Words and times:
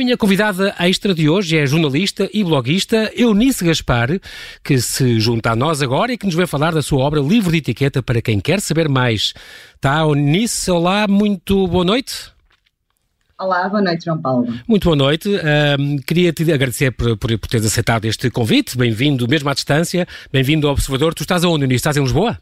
minha 0.00 0.16
convidada 0.16 0.74
extra 0.80 1.14
de 1.14 1.28
hoje 1.28 1.58
é 1.58 1.66
jornalista 1.66 2.26
e 2.32 2.42
bloguista 2.42 3.12
Eunice 3.14 3.62
Gaspar, 3.62 4.18
que 4.64 4.80
se 4.80 5.20
junta 5.20 5.50
a 5.50 5.56
nós 5.56 5.82
agora 5.82 6.10
e 6.10 6.16
que 6.16 6.24
nos 6.24 6.34
vai 6.34 6.46
falar 6.46 6.72
da 6.72 6.80
sua 6.80 7.00
obra 7.00 7.20
Livro 7.20 7.52
de 7.52 7.58
Etiqueta 7.58 8.02
para 8.02 8.22
quem 8.22 8.40
quer 8.40 8.62
saber 8.62 8.88
mais. 8.88 9.34
Tá, 9.78 10.00
Eunice, 10.00 10.70
olá, 10.70 11.06
muito 11.06 11.68
boa 11.68 11.84
noite. 11.84 12.32
Olá, 13.38 13.68
boa 13.68 13.82
noite, 13.82 14.06
João 14.06 14.18
Paulo. 14.18 14.46
Muito 14.66 14.84
boa 14.84 14.96
noite. 14.96 15.28
Um, 15.78 15.98
queria 15.98 16.32
te 16.32 16.50
agradecer 16.50 16.92
por, 16.92 17.18
por, 17.18 17.38
por 17.38 17.48
teres 17.48 17.66
aceitado 17.66 18.06
este 18.06 18.30
convite. 18.30 18.78
Bem-vindo, 18.78 19.28
mesmo 19.28 19.50
à 19.50 19.54
distância. 19.54 20.08
Bem-vindo 20.32 20.66
ao 20.66 20.72
Observador. 20.72 21.12
Tu 21.12 21.24
estás 21.24 21.44
aonde, 21.44 21.64
Eunice? 21.64 21.76
Estás 21.76 21.98
em 21.98 22.02
Lisboa? 22.02 22.38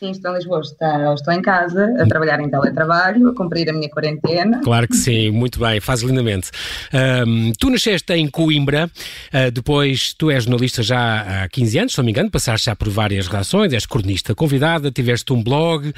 Sim, 0.00 0.12
estou 0.12 0.32
em 0.32 0.36
Lisboa, 0.36 0.62
estou, 0.62 1.12
estou 1.12 1.34
em 1.34 1.42
casa 1.42 1.94
a 2.00 2.06
trabalhar 2.06 2.40
em 2.40 2.48
teletrabalho, 2.48 3.28
a 3.28 3.34
cumprir 3.34 3.68
a 3.68 3.72
minha 3.74 3.90
quarentena. 3.90 4.62
Claro 4.64 4.88
que 4.88 4.96
sim, 4.96 5.30
muito 5.30 5.60
bem, 5.60 5.78
faz 5.78 6.00
lindamente. 6.00 6.50
Um, 7.26 7.52
tu 7.52 7.68
nasceste 7.68 8.10
em 8.14 8.26
Coimbra, 8.26 8.86
uh, 8.86 9.50
depois 9.50 10.14
tu 10.14 10.30
és 10.30 10.44
jornalista 10.44 10.82
já 10.82 11.42
há 11.42 11.48
15 11.50 11.78
anos, 11.78 11.92
se 11.92 11.98
não 11.98 12.06
me 12.06 12.12
engano, 12.12 12.30
passaste 12.30 12.64
já 12.64 12.74
por 12.74 12.88
várias 12.88 13.26
redações, 13.26 13.74
és 13.74 13.84
cronista 13.84 14.34
convidada, 14.34 14.90
tiveste 14.90 15.34
um 15.34 15.42
blog, 15.42 15.92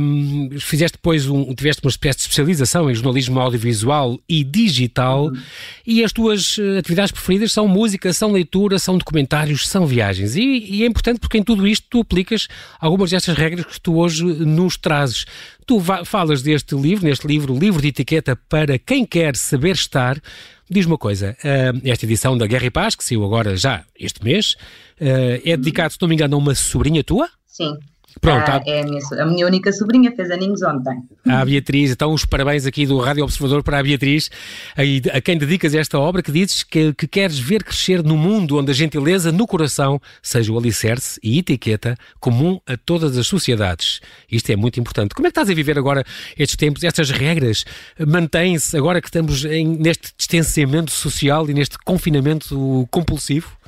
um, 0.00 0.48
fizeste 0.58 0.96
depois 0.96 1.28
um, 1.28 1.54
tiveste 1.54 1.84
uma 1.84 1.90
espécie 1.90 2.20
de 2.20 2.22
especialização 2.22 2.90
em 2.90 2.94
jornalismo 2.94 3.38
audiovisual 3.40 4.18
e 4.26 4.42
digital, 4.42 5.26
uhum. 5.26 5.38
e 5.86 6.02
as 6.02 6.14
tuas 6.14 6.56
eh, 6.58 6.78
atividades 6.78 7.12
preferidas 7.12 7.52
são 7.52 7.68
música, 7.68 8.10
são 8.10 8.32
leitura, 8.32 8.78
são 8.78 8.96
documentários, 8.96 9.68
são 9.68 9.86
viagens. 9.86 10.34
E, 10.34 10.40
e 10.40 10.82
é 10.82 10.86
importante 10.86 11.20
porque 11.20 11.36
em 11.36 11.42
tudo 11.42 11.66
isto 11.66 11.86
tu 11.90 12.00
aplicas 12.00 12.48
algumas 12.80 13.17
estas 13.18 13.36
regras 13.36 13.66
que 13.66 13.80
tu 13.80 13.98
hoje 13.98 14.24
nos 14.24 14.76
trazes. 14.76 15.26
Tu 15.66 15.78
falas 16.04 16.42
deste 16.42 16.74
livro, 16.74 17.06
neste 17.06 17.26
livro, 17.26 17.56
Livro 17.56 17.82
de 17.82 17.88
Etiqueta 17.88 18.36
para 18.48 18.78
quem 18.78 19.04
quer 19.04 19.36
saber 19.36 19.72
estar. 19.72 20.20
Diz 20.70 20.86
uma 20.86 20.98
coisa, 20.98 21.36
uh, 21.44 21.80
esta 21.84 22.04
edição 22.04 22.36
da 22.36 22.46
Guerra 22.46 22.66
e 22.66 22.70
Paz, 22.70 22.94
que 22.94 23.04
saiu 23.04 23.24
agora 23.24 23.56
já 23.56 23.84
este 23.98 24.22
mês, 24.22 24.54
uh, 25.00 25.40
é 25.44 25.56
dedicado, 25.56 25.92
se 25.92 25.98
não 26.00 26.08
me 26.08 26.14
engano, 26.14 26.36
a 26.36 26.38
uma 26.38 26.54
sobrinha 26.54 27.02
tua? 27.02 27.28
Sim. 27.46 27.76
Pronto. 28.20 28.50
Ah, 28.50 28.62
é 28.66 28.80
a 28.80 28.84
minha, 28.84 29.00
a 29.20 29.26
minha, 29.26 29.46
única 29.46 29.72
sobrinha 29.72 30.12
fez 30.14 30.30
aninhos 30.30 30.62
ontem. 30.62 31.02
A 31.26 31.44
Beatriz, 31.44 31.90
então 31.90 32.12
os 32.12 32.24
parabéns 32.24 32.66
aqui 32.66 32.86
do 32.86 32.98
Rádio 32.98 33.24
Observador 33.24 33.62
para 33.62 33.78
a 33.78 33.82
Beatriz, 33.82 34.30
a, 34.76 35.16
a 35.16 35.20
quem 35.20 35.36
dedicas 35.38 35.74
esta 35.74 35.98
obra, 35.98 36.22
que 36.22 36.32
dizes 36.32 36.62
que, 36.62 36.92
que, 36.94 37.06
queres 37.06 37.38
ver 37.38 37.62
crescer 37.62 38.02
no 38.02 38.16
mundo 38.16 38.58
onde 38.58 38.70
a 38.70 38.74
gentileza 38.74 39.30
no 39.30 39.46
coração 39.46 40.00
seja 40.22 40.52
o 40.52 40.58
alicerce 40.58 41.20
e 41.22 41.38
etiqueta 41.38 41.96
comum 42.20 42.60
a 42.66 42.76
todas 42.76 43.16
as 43.16 43.26
sociedades. 43.26 44.00
Isto 44.30 44.50
é 44.50 44.56
muito 44.56 44.80
importante. 44.80 45.14
Como 45.14 45.26
é 45.26 45.30
que 45.30 45.32
estás 45.32 45.50
a 45.50 45.54
viver 45.54 45.78
agora 45.78 46.04
estes 46.36 46.56
tempos, 46.56 46.84
estas 46.84 47.10
regras? 47.10 47.64
Mantém-se 48.06 48.76
agora 48.76 49.00
que 49.00 49.08
estamos 49.08 49.44
em, 49.44 49.66
neste 49.66 50.12
distanciamento 50.16 50.90
social 50.90 51.48
e 51.48 51.54
neste 51.54 51.78
confinamento 51.78 52.86
compulsivo? 52.90 53.58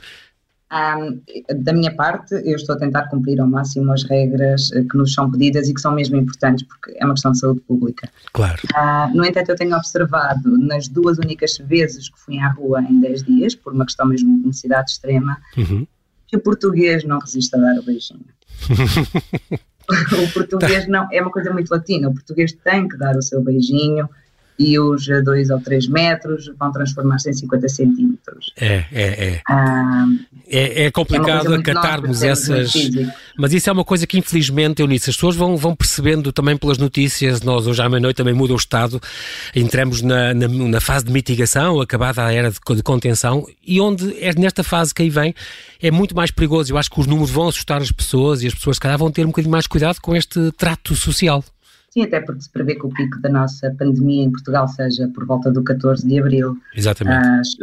Um, 0.73 1.21
da 1.65 1.73
minha 1.73 1.93
parte, 1.93 2.33
eu 2.45 2.55
estou 2.55 2.77
a 2.77 2.79
tentar 2.79 3.09
cumprir 3.09 3.41
ao 3.41 3.47
máximo 3.49 3.93
as 3.93 4.05
regras 4.05 4.71
eh, 4.73 4.85
que 4.85 4.97
nos 4.97 5.13
são 5.13 5.29
pedidas 5.29 5.69
e 5.69 5.75
que 5.75 5.81
são 5.81 5.93
mesmo 5.93 6.17
importantes, 6.17 6.65
porque 6.65 6.93
é 6.97 7.05
uma 7.05 7.15
questão 7.15 7.33
de 7.33 7.41
saúde 7.41 7.61
pública. 7.63 8.09
Claro. 8.33 8.61
Uh, 8.73 9.17
no 9.17 9.25
entanto, 9.25 9.48
eu 9.48 9.57
tenho 9.57 9.77
observado 9.77 10.57
nas 10.59 10.87
duas 10.87 11.19
únicas 11.19 11.59
vezes 11.59 12.09
que 12.09 12.21
fui 12.21 12.39
à 12.39 12.48
rua 12.51 12.83
em 12.83 13.01
10 13.01 13.25
dias, 13.25 13.55
por 13.57 13.73
uma 13.73 13.85
questão 13.85 14.07
mesmo 14.07 14.39
de 14.39 14.47
necessidade 14.47 14.93
extrema, 14.93 15.39
uhum. 15.57 15.85
que 16.29 16.37
o 16.37 16.41
português 16.41 17.03
não 17.03 17.19
resiste 17.19 17.57
a 17.57 17.59
dar 17.59 17.77
o 17.77 17.83
beijinho. 17.83 18.25
o 20.23 20.33
português 20.33 20.87
não, 20.87 21.09
é 21.11 21.21
uma 21.21 21.33
coisa 21.33 21.53
muito 21.53 21.69
latina, 21.69 22.09
o 22.09 22.13
português 22.13 22.53
tem 22.53 22.89
que 22.89 22.97
dar 22.97 23.17
o 23.17 23.23
seu 23.23 23.43
beijinho, 23.43 24.09
e 24.61 24.79
os 24.79 25.07
2 25.07 25.48
ou 25.48 25.59
3 25.59 25.89
metros 25.89 26.53
vão 26.59 26.71
transformar-se 26.71 27.31
em 27.31 27.33
50 27.33 27.67
centímetros. 27.67 28.53
É, 28.61 28.85
é, 28.93 29.29
é. 29.29 29.41
Ah, 29.48 30.07
é, 30.47 30.85
é, 30.85 30.91
complicado 30.91 31.55
é 31.55 31.57
acatarmos 31.57 32.23
essas. 32.23 32.71
Mas 33.39 33.55
isso 33.55 33.71
é 33.71 33.73
uma 33.73 33.87
coisa 33.87 34.07
que, 34.07 34.19
infelizmente, 34.19 34.83
Eunice, 34.83 35.09
as 35.09 35.17
pessoas 35.17 35.35
vão, 35.35 35.57
vão 35.57 35.75
percebendo 35.75 36.31
também 36.31 36.59
pelas 36.59 36.77
notícias. 36.77 37.41
Nós, 37.41 37.67
hoje 37.67 37.81
à 37.81 37.89
meia-noite, 37.89 38.19
também 38.19 38.35
muda 38.35 38.53
o 38.53 38.57
Estado. 38.57 39.01
Entramos 39.57 40.03
na, 40.03 40.35
na, 40.35 40.47
na, 40.47 40.81
fase 40.81 41.07
de 41.07 41.13
mitigação, 41.13 41.81
acabada 41.81 42.27
a 42.27 42.31
era 42.31 42.51
de, 42.51 42.59
de 42.77 42.83
contenção, 42.83 43.47
e 43.67 43.81
onde 43.81 44.15
é 44.23 44.31
nesta 44.39 44.63
fase 44.63 44.92
que 44.92 45.01
aí 45.01 45.09
vem 45.09 45.35
é 45.81 45.91
muito 45.91 46.15
mais 46.15 46.31
perigoso. 46.31 46.71
Eu 46.71 46.77
acho 46.77 46.91
que 46.91 47.01
os 47.01 47.07
números 47.07 47.31
vão 47.31 47.48
assustar 47.48 47.81
as 47.81 47.91
pessoas 47.91 48.42
e 48.42 48.47
as 48.47 48.55
pessoas, 48.55 48.77
se 48.77 48.81
calhar, 48.81 48.98
vão 48.98 49.11
ter 49.11 49.25
um 49.25 49.29
bocadinho 49.29 49.53
mais 49.53 49.67
cuidado 49.67 50.01
com 50.03 50.15
este 50.15 50.53
trato 50.53 50.95
social. 50.95 51.42
Sim, 51.90 52.05
até 52.05 52.20
porque 52.20 52.42
se 52.42 52.51
prevê 52.51 52.77
que 52.77 52.86
o 52.86 52.89
pico 52.89 53.20
da 53.20 53.28
nossa 53.28 53.74
pandemia 53.77 54.23
em 54.23 54.30
Portugal 54.30 54.68
seja 54.68 55.08
por 55.08 55.27
volta 55.27 55.51
do 55.51 55.64
14 55.64 56.06
de 56.06 56.20
abril. 56.20 56.56
Exatamente. 56.73 57.58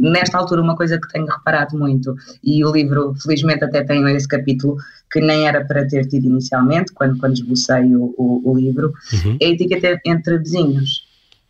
nesta 0.00 0.38
altura, 0.38 0.60
uma 0.60 0.74
coisa 0.74 0.98
que 1.00 1.08
tenho 1.08 1.26
reparado 1.26 1.78
muito, 1.78 2.16
e 2.42 2.64
o 2.64 2.72
livro, 2.72 3.14
felizmente, 3.22 3.64
até 3.64 3.84
tem 3.84 4.04
esse 4.10 4.26
capítulo, 4.26 4.76
que 5.08 5.20
nem 5.20 5.46
era 5.46 5.64
para 5.64 5.86
ter 5.86 6.04
tido 6.08 6.26
inicialmente, 6.26 6.92
quando, 6.92 7.16
quando 7.20 7.34
esbocei 7.34 7.94
o, 7.94 8.12
o, 8.18 8.50
o 8.50 8.58
livro, 8.58 8.92
uhum. 9.12 9.38
é 9.40 9.46
a 9.46 9.50
etiqueta 9.50 10.00
entre 10.04 10.36
vizinhos. 10.38 11.06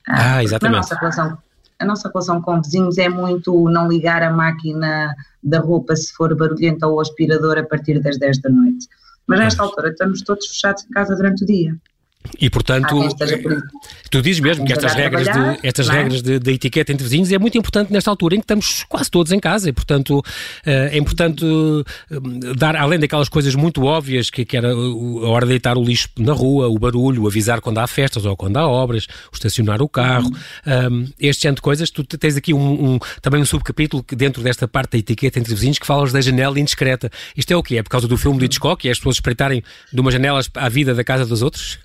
Ah, 0.07 0.37
ah 0.37 0.45
exatamente. 0.45 0.77
A 0.77 0.81
nossa, 0.81 0.95
relação, 0.97 1.39
a 1.79 1.85
nossa 1.87 2.09
relação 2.09 2.43
com 2.43 2.61
vizinhos 2.61 2.99
é 2.99 3.09
muito 3.09 3.71
não 3.71 3.89
ligar 3.89 4.23
a 4.23 4.31
máquina 4.31 5.15
da 5.43 5.59
roupa 5.59 5.97
se 5.97 6.13
for 6.13 6.37
barulhenta 6.37 6.87
ou 6.87 7.01
aspirador 7.01 7.57
a 7.57 7.63
partir 7.65 7.99
das 8.01 8.19
10 8.19 8.43
da 8.43 8.51
noite. 8.51 8.89
Mas 9.27 9.41
nesta 9.41 9.63
altura 9.63 9.89
estamos 9.89 10.21
todos 10.21 10.47
fechados 10.47 10.85
em 10.85 10.91
casa 10.91 11.17
durante 11.17 11.45
o 11.45 11.47
dia. 11.47 11.75
E 12.41 12.49
portanto, 12.49 13.09
tu 14.11 14.23
dizes 14.23 14.41
mesmo 14.41 14.65
que 14.65 14.73
estas 14.73 14.95
regras, 14.95 15.25
de, 15.25 15.59
estas 15.63 15.89
é? 15.89 15.93
regras 15.93 16.23
de, 16.23 16.39
de, 16.39 16.53
etiqueta 16.53 16.91
entre 16.91 17.05
vizinhos 17.05 17.31
é 17.31 17.39
muito 17.39 17.57
importante 17.59 17.93
nesta 17.93 18.11
altura 18.11 18.35
em 18.35 18.39
que 18.39 18.45
estamos 18.45 18.85
quase 18.89 19.11
todos 19.11 19.31
em 19.31 19.39
casa 19.39 19.69
e 19.69 19.73
portanto 19.73 20.23
eh, 20.65 20.91
é 20.93 20.99
importante 20.99 21.45
eh, 21.45 22.55
dar, 22.57 22.77
além 22.77 22.99
daquelas 22.99 23.29
coisas 23.29 23.55
muito 23.55 23.85
óbvias 23.85 24.31
que, 24.31 24.45
que 24.45 24.57
era 24.57 24.73
a 24.73 25.29
hora 25.29 25.45
de 25.45 25.51
deitar 25.51 25.77
o 25.77 25.85
lixo 25.85 26.09
na 26.19 26.33
rua, 26.33 26.67
o 26.69 26.79
barulho, 26.79 27.27
avisar 27.27 27.61
quando 27.61 27.79
há 27.79 27.87
festas 27.87 28.25
ou 28.25 28.35
quando 28.37 28.57
há 28.57 28.67
obras, 28.67 29.07
o 29.31 29.35
estacionar 29.35 29.83
o 29.83 29.89
carro, 29.89 30.31
uhum. 30.67 31.03
um, 31.03 31.09
este 31.21 31.43
tipo 31.43 31.57
de 31.57 31.63
coisas, 31.63 31.91
tu 31.91 32.05
tens 32.05 32.37
aqui 32.37 32.55
um, 32.55 32.95
um, 32.95 32.99
também 33.21 33.41
um 33.41 33.47
subcapítulo 33.47 34.03
que 34.03 34.17
dentro 34.17 34.43
desta 34.43 34.67
parte 34.67 34.93
da 34.93 34.99
etiqueta 34.99 35.39
entre 35.39 35.55
vizinhos 35.55 35.79
que 35.79 35.87
falas 35.87 36.11
da 36.11 36.21
janela 36.21 36.59
indiscreta. 36.59 37.11
Isto 37.37 37.53
é 37.53 37.57
o 37.57 37.63
quê? 37.63 37.77
É 37.77 37.83
por 37.83 37.91
causa 37.91 38.09
do 38.09 38.17
filme 38.17 38.39
de 38.39 38.47
Hitchcock 38.47 38.87
e 38.87 38.89
é 38.89 38.93
as 38.93 38.99
pessoas 38.99 39.17
espreitarem 39.17 39.63
de 39.93 40.01
umas 40.01 40.15
janelas 40.15 40.51
à 40.55 40.69
vida 40.69 40.95
da 40.95 41.05
casa 41.05 41.27
dos 41.27 41.43
outros? 41.43 41.79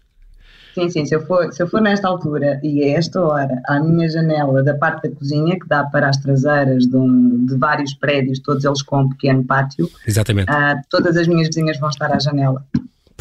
Sim, 0.74 0.90
sim, 0.90 1.06
se 1.06 1.16
eu, 1.16 1.26
for, 1.26 1.52
se 1.52 1.62
eu 1.62 1.68
for 1.68 1.82
nesta 1.82 2.08
altura 2.08 2.60
e 2.64 2.84
a 2.84 2.98
esta 2.98 3.22
hora 3.22 3.62
à 3.68 3.80
minha 3.80 4.08
janela 4.08 4.64
da 4.64 4.76
parte 4.76 5.10
da 5.10 5.16
cozinha, 5.16 5.60
que 5.60 5.68
dá 5.68 5.84
para 5.84 6.10
as 6.10 6.18
traseiras 6.18 6.86
de, 6.86 6.96
um, 6.96 7.46
de 7.46 7.58
vários 7.58 7.94
prédios, 7.94 8.40
todos 8.40 8.64
eles 8.64 8.82
com 8.82 9.02
um 9.02 9.10
pequeno 9.10 9.44
pátio, 9.44 9.90
Exatamente. 10.08 10.52
Uh, 10.52 10.80
todas 10.90 11.18
as 11.18 11.28
minhas 11.28 11.48
vizinhas 11.48 11.80
vão 11.80 11.90
estar 11.90 12.12
à 12.12 12.20
janela 12.20 12.64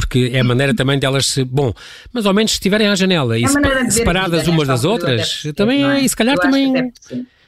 porque 0.09 0.31
é 0.33 0.41
a 0.41 0.45
maneira 0.45 0.75
também 0.75 0.99
delas 0.99 1.27
se. 1.27 1.45
Bom, 1.45 1.75
mas 2.13 2.25
ao 2.25 2.33
menos 2.33 2.53
se 2.53 2.57
estiverem 2.57 2.89
à 2.89 2.95
janela 2.95 3.39
e 3.39 3.45
é 3.45 3.91
separadas 3.91 4.47
umas 4.47 4.67
das 4.67 4.85
outras, 4.85 5.43
também 5.55 5.85
é, 5.85 6.01
e 6.01 6.09
se 6.09 6.17
calhar 6.17 6.39
também. 6.39 6.93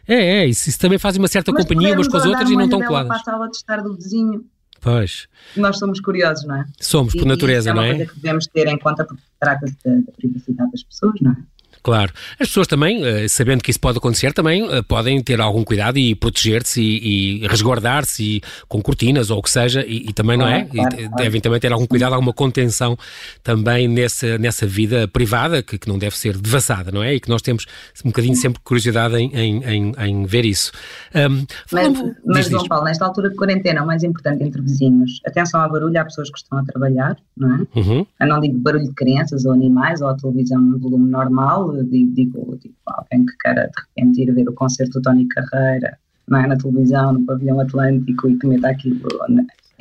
É, 0.06 0.43
é, 0.43 0.47
isso, 0.47 0.69
isso 0.69 0.78
também 0.78 0.99
faz 0.99 1.16
uma 1.16 1.28
certa 1.28 1.53
mas 1.53 1.62
companhia 1.62 1.94
umas 1.94 2.09
com 2.09 2.16
as 2.16 2.27
outras 2.27 2.50
e 2.50 2.55
não 2.55 2.65
estão 2.65 2.83
coladas. 2.83 3.09
Para 3.09 3.16
a 3.16 3.25
sala 3.25 3.49
de 3.49 3.56
estar 3.56 3.77
do 3.81 3.94
vizinho. 3.94 4.44
Pois. 4.81 5.29
Nós 5.57 5.79
somos 5.79 6.01
curiosos, 6.01 6.45
não 6.47 6.57
é? 6.57 6.67
Somos, 6.81 7.13
por 7.13 7.23
e, 7.23 7.29
natureza, 7.29 7.75
não 7.75 7.83
é? 7.83 7.89
É 7.89 7.93
uma 7.93 7.97
coisa 7.99 8.13
que 8.13 8.21
devemos 8.21 8.47
ter 8.47 8.67
em 8.67 8.79
conta 8.79 9.05
porque 9.05 9.23
trata-se 9.39 9.77
da 9.85 10.13
privacidade 10.13 10.71
das 10.71 10.83
pessoas, 10.83 11.21
não 11.21 11.33
é? 11.33 11.37
Claro. 11.83 12.13
As 12.39 12.49
pessoas 12.49 12.67
também, 12.67 13.05
eh, 13.05 13.29
sabendo 13.29 13.63
que 13.63 13.71
isso 13.71 13.81
pode 13.81 13.99
acontecer, 13.99 14.33
também 14.33 14.69
eh, 14.71 14.83
podem 14.83 15.23
ter 15.23 15.41
algum 15.41 15.65
cuidado 15.65 15.99
e 15.99 16.15
proteger-se 16.15 16.81
e, 16.81 17.45
e 17.45 17.49
resguardar-se 17.49 18.43
com 18.69 18.83
cortinas 18.83 19.31
ou 19.31 19.39
o 19.39 19.43
que 19.43 19.51
seja, 19.51 19.84
e, 19.87 20.09
e 20.09 20.13
também, 20.13 20.37
não 20.37 20.47
é? 20.47 20.65
Claro. 20.65 20.97
devem 21.16 21.41
também 21.41 21.59
ter 21.59 21.72
algum 21.72 21.87
cuidado, 21.87 22.15
alguma 22.15 22.33
contenção 22.33 22.97
também 23.43 23.89
nessa, 23.89 24.37
nessa 24.39 24.66
vida 24.66 25.09
privada 25.09 25.63
que, 25.63 25.78
que, 25.78 25.89
não 25.89 25.99
deve 25.99 26.16
ser 26.16 26.37
devassada, 26.37 26.91
não 26.91 27.03
é? 27.03 27.15
E 27.15 27.21
que 27.21 27.28
nós 27.28 27.43
temos 27.43 27.66
um 28.04 28.09
bocadinho 28.09 28.37
sempre 28.37 28.60
curiosidade 28.63 29.16
em, 29.16 29.34
em, 29.34 29.65
em, 29.65 29.93
em 29.99 30.25
ver 30.27 30.45
isso. 30.45 30.72
Um, 31.15 31.45
mas, 31.72 32.15
mas 32.25 32.47
João 32.47 32.66
Paulo, 32.66 32.84
nesta 32.84 33.04
altura 33.04 33.31
de 33.31 33.37
quarentena, 33.37 33.83
o 33.83 33.87
mais 33.87 34.03
importante 34.03 34.45
entre 34.45 34.60
vizinhos, 34.60 35.21
atenção 35.27 35.60
ao 35.60 35.71
barulho, 35.71 35.99
há 35.99 36.04
pessoas 36.04 36.31
que 36.31 36.39
estão 36.39 36.59
a 36.59 36.65
trabalhar, 36.65 37.16
não 37.37 37.54
é? 37.54 37.78
Uhum. 37.78 38.07
Eu 38.21 38.27
não 38.28 38.41
digo 38.41 38.59
barulho 38.59 38.84
de 38.84 38.95
crianças 38.95 39.45
ou 39.45 39.53
animais 39.53 40.01
ou 40.01 40.09
a 40.09 40.15
televisão 40.15 40.60
num 40.60 40.78
volume 40.78 41.10
normal, 41.10 41.70
digo, 41.72 42.13
digo, 42.15 42.59
digo 42.61 42.75
alguém 42.87 43.25
que 43.27 43.37
queira 43.39 43.69
de 43.69 44.03
repente 44.03 44.22
ir 44.22 44.33
ver 44.33 44.49
o 44.49 44.53
concerto 44.53 44.99
do 44.99 45.03
Tony 45.03 45.27
Carreira 45.28 45.99
não 46.31 46.39
é, 46.39 46.47
na 46.47 46.57
televisão, 46.57 47.13
no 47.13 47.27
pavilhão 47.27 47.61
Atlântico 47.61 48.28
e 48.28 48.39
que 48.39 48.47
meta 48.47 48.69
aquilo 48.69 49.01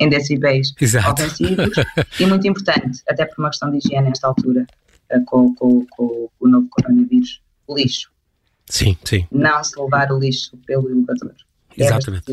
em 0.00 0.08
decibéis 0.08 0.74
Exato. 0.80 1.22
ofensivos. 1.22 1.76
e 2.18 2.26
muito 2.26 2.46
importante, 2.48 3.00
até 3.08 3.24
por 3.24 3.38
uma 3.38 3.50
questão 3.50 3.70
de 3.70 3.78
higiene 3.78 4.08
nesta 4.08 4.26
altura, 4.26 4.66
eh, 5.10 5.20
com, 5.26 5.54
com, 5.54 5.86
com 5.90 6.28
o 6.40 6.48
novo 6.48 6.66
coronavírus, 6.70 7.40
o 7.66 7.76
lixo. 7.76 8.10
Sim, 8.66 8.96
sim. 9.04 9.26
Não 9.30 9.62
se 9.62 9.80
levar 9.80 10.10
o 10.10 10.18
lixo 10.18 10.56
pelo 10.66 10.90
elevador. 10.90 11.34
Exatamente. 11.76 12.24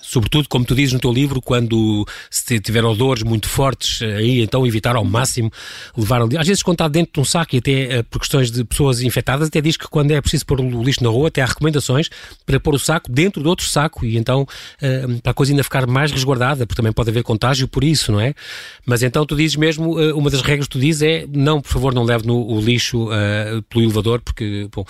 Sobretudo, 0.00 0.48
como 0.48 0.64
tu 0.64 0.74
dizes 0.74 0.92
no 0.92 1.00
teu 1.00 1.12
livro, 1.12 1.40
quando 1.40 2.06
se 2.30 2.58
tiver 2.60 2.84
odores 2.84 3.22
muito 3.22 3.48
fortes, 3.48 4.02
aí 4.02 4.40
então 4.40 4.66
evitar 4.66 4.96
ao 4.96 5.04
máximo 5.04 5.50
levar 5.96 6.22
ali. 6.22 6.36
Às 6.36 6.46
vezes, 6.46 6.62
quando 6.62 6.76
está 6.76 6.88
dentro 6.88 7.12
de 7.14 7.20
um 7.20 7.24
saco 7.24 7.54
e 7.54 7.58
até 7.58 8.02
por 8.04 8.20
questões 8.20 8.50
de 8.50 8.64
pessoas 8.64 9.00
infectadas, 9.02 9.48
até 9.48 9.60
diz 9.60 9.76
que 9.76 9.86
quando 9.88 10.10
é 10.10 10.20
preciso 10.20 10.46
pôr 10.46 10.60
o 10.60 10.82
lixo 10.82 11.02
na 11.02 11.10
rua, 11.10 11.28
até 11.28 11.42
há 11.42 11.46
recomendações 11.46 12.08
para 12.46 12.58
pôr 12.58 12.74
o 12.74 12.78
saco 12.78 13.10
dentro 13.10 13.42
de 13.42 13.48
outro 13.48 13.66
saco 13.66 14.04
e 14.04 14.16
então 14.16 14.46
para 15.22 15.32
a 15.32 15.34
coisa 15.34 15.52
ainda 15.52 15.62
ficar 15.62 15.86
mais 15.86 16.10
resguardada, 16.10 16.66
porque 16.66 16.76
também 16.76 16.92
pode 16.92 17.10
haver 17.10 17.22
contágio 17.22 17.68
por 17.68 17.84
isso, 17.84 18.12
não 18.12 18.20
é? 18.20 18.34
Mas 18.86 19.02
então 19.02 19.24
tu 19.26 19.36
dizes 19.36 19.56
mesmo, 19.56 19.98
uma 20.14 20.30
das 20.30 20.40
regras 20.40 20.66
que 20.66 20.72
tu 20.72 20.80
dizes 20.80 21.02
é 21.02 21.26
não, 21.32 21.60
por 21.60 21.72
favor, 21.72 21.94
não 21.94 22.04
leve 22.04 22.26
no, 22.26 22.36
o 22.36 22.60
lixo 22.60 23.08
uh, 23.08 23.62
pelo 23.68 23.84
elevador, 23.84 24.20
porque 24.20 24.68
bom, 24.74 24.84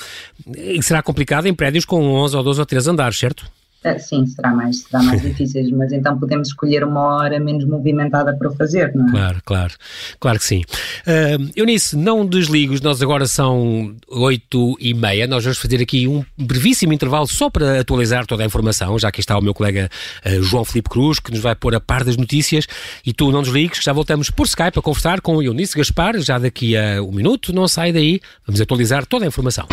será 0.82 1.02
complicado 1.02 1.46
em 1.46 1.54
prédios 1.54 1.84
com 1.84 2.02
11 2.14 2.36
ou 2.36 2.42
12 2.42 2.60
ou 2.60 2.66
3 2.66 2.88
andares, 2.88 3.18
certo? 3.18 3.57
Ah, 3.84 3.96
sim, 3.96 4.26
será 4.26 4.52
mais, 4.52 4.82
será 4.82 5.02
mais 5.02 5.22
difícil, 5.22 5.64
mas 5.76 5.92
então 5.92 6.18
podemos 6.18 6.48
escolher 6.48 6.82
uma 6.82 7.00
hora 7.00 7.38
menos 7.38 7.64
movimentada 7.64 8.36
para 8.36 8.48
o 8.48 8.54
fazer, 8.54 8.92
não 8.94 9.08
é? 9.08 9.10
Claro, 9.10 9.38
claro, 9.44 9.74
claro 10.18 10.38
que 10.38 10.44
sim. 10.44 10.62
Uh, 11.06 11.50
Eunice, 11.54 11.96
não 11.96 12.26
desligos, 12.26 12.80
nós 12.80 13.00
agora 13.00 13.26
são 13.26 13.94
oito 14.08 14.76
e 14.80 14.92
meia, 14.92 15.26
nós 15.28 15.44
vamos 15.44 15.58
fazer 15.58 15.80
aqui 15.80 16.08
um 16.08 16.24
brevíssimo 16.36 16.92
intervalo 16.92 17.28
só 17.28 17.48
para 17.48 17.80
atualizar 17.80 18.26
toda 18.26 18.42
a 18.42 18.46
informação, 18.46 18.98
já 18.98 19.12
que 19.12 19.20
está 19.20 19.38
o 19.38 19.42
meu 19.42 19.54
colega 19.54 19.88
uh, 20.26 20.42
João 20.42 20.64
Felipe 20.64 20.90
Cruz, 20.90 21.20
que 21.20 21.30
nos 21.30 21.40
vai 21.40 21.54
pôr 21.54 21.74
a 21.74 21.80
par 21.80 22.02
das 22.02 22.16
notícias, 22.16 22.66
e 23.06 23.12
tu 23.12 23.30
não 23.30 23.42
desligues, 23.42 23.80
já 23.82 23.92
voltamos 23.92 24.28
por 24.28 24.46
Skype 24.46 24.78
a 24.78 24.82
conversar 24.82 25.20
com 25.20 25.40
Eunice 25.40 25.76
Gaspar, 25.76 26.18
já 26.18 26.38
daqui 26.38 26.76
a 26.76 27.00
um 27.00 27.12
minuto, 27.12 27.52
não 27.52 27.68
sai 27.68 27.92
daí, 27.92 28.20
vamos 28.44 28.60
atualizar 28.60 29.06
toda 29.06 29.24
a 29.24 29.28
informação. 29.28 29.68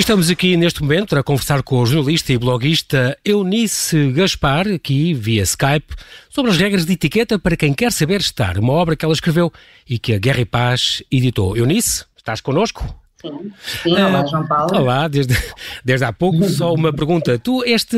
Estamos 0.00 0.30
aqui 0.30 0.56
neste 0.56 0.82
momento 0.82 1.14
a 1.14 1.22
conversar 1.22 1.62
com 1.62 1.78
o 1.78 1.84
jornalista 1.84 2.32
e 2.32 2.38
bloguista 2.38 3.18
Eunice 3.22 4.10
Gaspar, 4.12 4.66
aqui 4.66 5.12
via 5.12 5.42
Skype, 5.42 5.94
sobre 6.30 6.50
as 6.50 6.56
regras 6.56 6.86
de 6.86 6.94
etiqueta 6.94 7.38
para 7.38 7.54
quem 7.54 7.74
quer 7.74 7.92
saber 7.92 8.20
estar, 8.20 8.58
uma 8.58 8.72
obra 8.72 8.96
que 8.96 9.04
ela 9.04 9.12
escreveu 9.12 9.52
e 9.86 9.98
que 9.98 10.14
a 10.14 10.18
Guerra 10.18 10.40
e 10.40 10.44
Paz 10.46 11.02
editou. 11.12 11.54
Eunice, 11.54 12.06
estás 12.16 12.40
connosco? 12.40 12.99
Sim, 13.20 13.52
sim 13.82 13.92
olá 14.00 14.24
João 14.24 14.46
Paulo. 14.46 14.74
Olá, 14.74 15.06
desde, 15.06 15.34
desde 15.84 16.04
há 16.06 16.12
pouco, 16.12 16.42
só 16.48 16.72
uma 16.72 16.90
pergunta. 16.92 17.38
Tu, 17.38 17.62
este, 17.64 17.96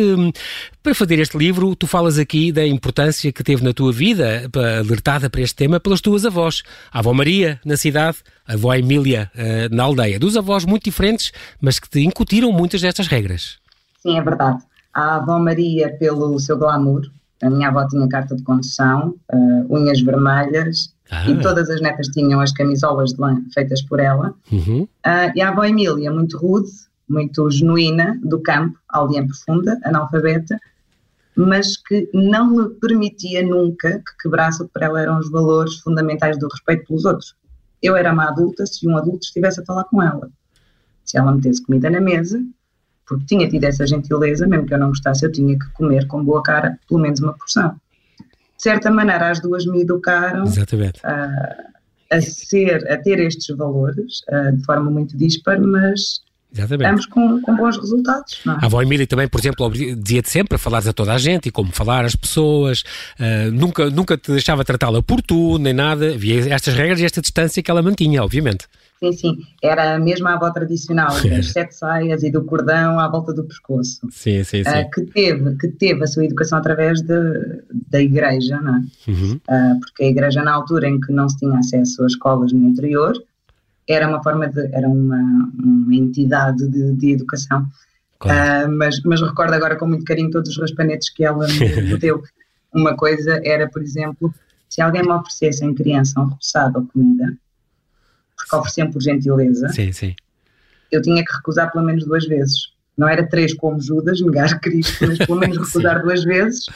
para 0.83 0.95
fazer 0.95 1.21
este 1.21 1.39
livro, 1.39 1.77
tu 1.77 1.87
falas 1.87 2.19
aqui 2.19 2.51
da 2.51 2.67
importância 2.67 3.33
que 3.33 3.45
teve 3.45 3.63
na 3.63 3.73
tua 3.73 3.93
vida, 3.93 4.51
alertada 4.81 5.31
para 5.31 5.41
este 5.41 5.55
tema, 5.55 5.79
pelas 5.79 6.01
tuas 6.01 6.27
avós. 6.27 6.63
A 6.93 6.99
avó 6.99 7.13
Maria, 7.13 7.61
na 7.65 7.77
cidade, 7.77 8.19
a 8.47 8.55
avó 8.55 8.75
Emília, 8.75 9.31
eh, 9.37 9.69
na 9.71 9.85
aldeia. 9.85 10.19
Dos 10.19 10.37
avós 10.37 10.65
muito 10.65 10.85
diferentes, 10.85 11.33
mas 11.61 11.79
que 11.79 11.89
te 11.89 12.01
incutiram 12.01 12.51
muitas 12.51 12.81
destas 12.81 13.07
regras. 13.07 13.59
Sim, 14.01 14.19
é 14.19 14.23
verdade. 14.23 14.61
A 14.93 15.17
avó 15.17 15.39
Maria, 15.39 15.97
pelo 15.99 16.37
seu 16.41 16.59
glamour, 16.59 17.03
a 17.43 17.49
minha 17.49 17.69
avó 17.69 17.87
tinha 17.87 18.09
carta 18.09 18.35
de 18.35 18.43
condução, 18.43 19.15
uh, 19.33 19.67
unhas 19.77 20.01
vermelhas, 20.01 20.93
ah. 21.13 21.29
e 21.29 21.39
todas 21.41 21.69
as 21.69 21.81
netas 21.81 22.09
tinham 22.09 22.41
as 22.41 22.53
camisolas 22.53 23.11
de 23.11 23.21
lã 23.21 23.43
feitas 23.53 23.83
por 23.83 24.01
ela. 24.01 24.35
Uhum. 24.51 24.83
Uh, 24.83 25.31
e 25.37 25.43
a 25.43 25.51
avó 25.51 25.63
Emília, 25.65 26.11
muito 26.11 26.39
rude, 26.39 26.71
muito 27.09 27.51
genuína, 27.51 28.19
do 28.25 28.41
campo, 28.41 28.79
aldeia 28.89 29.27
profunda, 29.27 29.79
analfabeta, 29.85 30.59
mas 31.37 31.77
que 31.77 32.09
não 32.15 32.59
lhe 32.59 32.71
permitia 32.77 33.47
nunca 33.47 33.99
que 33.99 34.23
quebrasse 34.23 34.63
o 34.63 34.67
que 34.67 34.73
para 34.73 34.87
ela 34.87 35.01
eram 35.03 35.19
os 35.19 35.31
valores 35.31 35.77
fundamentais 35.81 36.39
do 36.39 36.49
respeito 36.49 36.87
pelos 36.87 37.05
outros. 37.05 37.35
Eu 37.83 37.95
era 37.95 38.13
uma 38.13 38.29
adulta 38.29 38.65
se 38.65 38.89
um 38.89 38.97
adulto 38.97 39.25
estivesse 39.25 39.61
a 39.61 39.65
falar 39.65 39.85
com 39.85 40.03
ela. 40.03 40.31
Se 41.05 41.19
ela 41.19 41.33
metesse 41.33 41.63
comida 41.63 41.91
na 41.91 42.01
mesa, 42.01 42.43
porque 43.07 43.27
tinha 43.27 43.49
tido 43.49 43.65
essa 43.65 43.87
gentileza, 43.87 44.47
mesmo 44.47 44.67
que 44.67 44.73
eu 44.73 44.79
não 44.79 44.89
gostasse, 44.89 45.27
eu 45.27 45.33
tinha 45.33 45.59
que 45.59 45.71
comer 45.73 46.07
com 46.07 46.25
boa 46.25 46.43
cara 46.43 46.79
pelo 46.89 47.01
menos 47.01 47.21
uma 47.21 47.35
porção. 47.35 47.77
De 48.63 48.71
certa 48.71 48.93
maneira, 48.93 49.29
as 49.29 49.41
duas 49.41 49.67
me 49.67 49.83
educaram 49.83 50.45
a, 51.03 52.17
a 52.17 52.21
ser, 52.21 52.89
a 52.89 52.97
ter 52.97 53.19
estes 53.19 53.57
valores 53.57 54.21
de 54.57 54.65
forma 54.65 54.89
muito 54.89 55.17
dispar, 55.17 55.61
mas 55.61 56.23
Exatamente. 56.55 57.01
Estamos 57.01 57.07
com, 57.07 57.41
com 57.41 57.57
bons 57.57 57.79
resultados. 57.79 58.43
É? 58.47 58.51
A 58.51 58.67
avó 58.67 58.83
Emília 58.83 59.07
também, 59.07 59.27
por 59.27 59.41
exemplo, 59.41 59.71
dizia-te 59.71 60.29
sempre 60.29 60.57
a 60.57 60.59
falares 60.59 60.87
a 60.87 60.93
toda 60.93 61.13
a 61.15 61.19
gente 61.19 61.49
e 61.49 61.51
como 61.51 61.73
falar 61.73 62.05
às 62.05 62.15
pessoas, 62.15 62.85
uh, 63.19 63.51
nunca, 63.51 63.89
nunca 63.89 64.19
te 64.19 64.31
deixava 64.31 64.65
tratá-la 64.65 65.03
por 65.03 65.23
tu, 65.23 65.59
nem 65.59 65.73
nada. 65.73 66.13
Havia 66.13 66.53
estas 66.55 66.75
regras 66.75 67.01
e 67.01 67.05
esta 67.05 67.23
distância 67.23 67.63
que 67.63 67.71
ela 67.71 67.83
mantinha, 67.83 68.23
obviamente. 68.23 68.67
Sim, 69.03 69.13
sim. 69.13 69.39
Era 69.63 69.95
a 69.95 69.99
mesma 69.99 70.35
avó 70.35 70.51
tradicional, 70.51 71.11
das 71.29 71.53
sete 71.53 71.75
saias 71.75 72.23
e 72.23 72.31
do 72.31 72.45
cordão 72.45 73.01
à 73.01 73.09
volta 73.09 73.33
do 73.33 73.45
pescoço. 73.45 74.01
Sim, 74.11 74.45
sim, 74.45 74.63
sim. 74.63 74.71
Uh, 74.71 74.91
que, 74.91 75.03
teve, 75.07 75.57
que 75.57 75.69
teve 75.69 76.05
a 76.05 76.07
sua 76.07 76.27
educação 76.27 76.59
através 76.59 77.01
de, 77.01 77.62
da 77.91 78.01
igreja, 78.01 78.61
não 78.61 78.77
é? 78.77 79.11
Uhum. 79.11 79.41
Uh, 79.49 79.81
porque 79.81 80.05
a 80.05 80.09
igreja, 80.09 80.43
na 80.43 80.53
altura 80.53 80.89
em 80.89 81.01
que 81.01 81.13
não 81.13 81.29
se 81.29 81.39
tinha 81.39 81.59
acesso 81.59 82.03
a 82.03 82.07
escolas 82.07 82.53
no 82.53 82.69
interior, 82.69 83.15
era 83.89 84.09
uma 84.09 84.23
forma 84.23 84.49
de. 84.49 84.69
era 84.73 84.89
uma, 84.89 85.51
uma 85.55 85.95
entidade 85.95 86.67
de, 86.69 86.93
de 86.93 87.13
educação. 87.13 87.67
Claro. 88.19 88.69
Uh, 88.69 88.77
mas, 88.77 89.01
mas 89.03 89.21
recordo 89.21 89.55
agora 89.55 89.77
com 89.77 89.87
muito 89.87 90.05
carinho 90.05 90.31
todos 90.31 90.51
os 90.51 90.59
raspanetes 90.59 91.11
que 91.11 91.25
ela 91.25 91.47
me 91.49 91.97
deu. 91.99 92.23
Uma 92.73 92.97
coisa 92.97 93.41
era, 93.45 93.69
por 93.69 93.83
exemplo, 93.83 94.33
se 94.69 94.81
alguém 94.81 95.03
me 95.03 95.13
oferecesse 95.13 95.65
em 95.65 95.75
criança 95.75 96.19
um 96.19 96.27
repousado 96.27 96.79
ou 96.79 96.87
comida, 96.87 97.37
porque 98.35 98.57
ofereciam 98.57 98.91
por 98.91 99.03
gentileza, 99.03 99.69
sim, 99.69 99.93
sim. 99.93 100.15
eu 100.91 101.03
tinha 101.03 101.23
que 101.23 101.33
recusar 101.33 101.71
pelo 101.71 101.85
menos 101.85 102.05
duas 102.05 102.27
vezes. 102.27 102.72
Não 102.97 103.09
era 103.09 103.27
três 103.29 103.55
como 103.55 103.81
Judas, 103.81 104.21
negar 104.21 104.59
Cristo, 104.61 105.07
mas 105.07 105.19
pelo 105.19 105.39
menos 105.39 105.57
recusar 105.59 106.03
duas 106.03 106.25
vezes, 106.25 106.67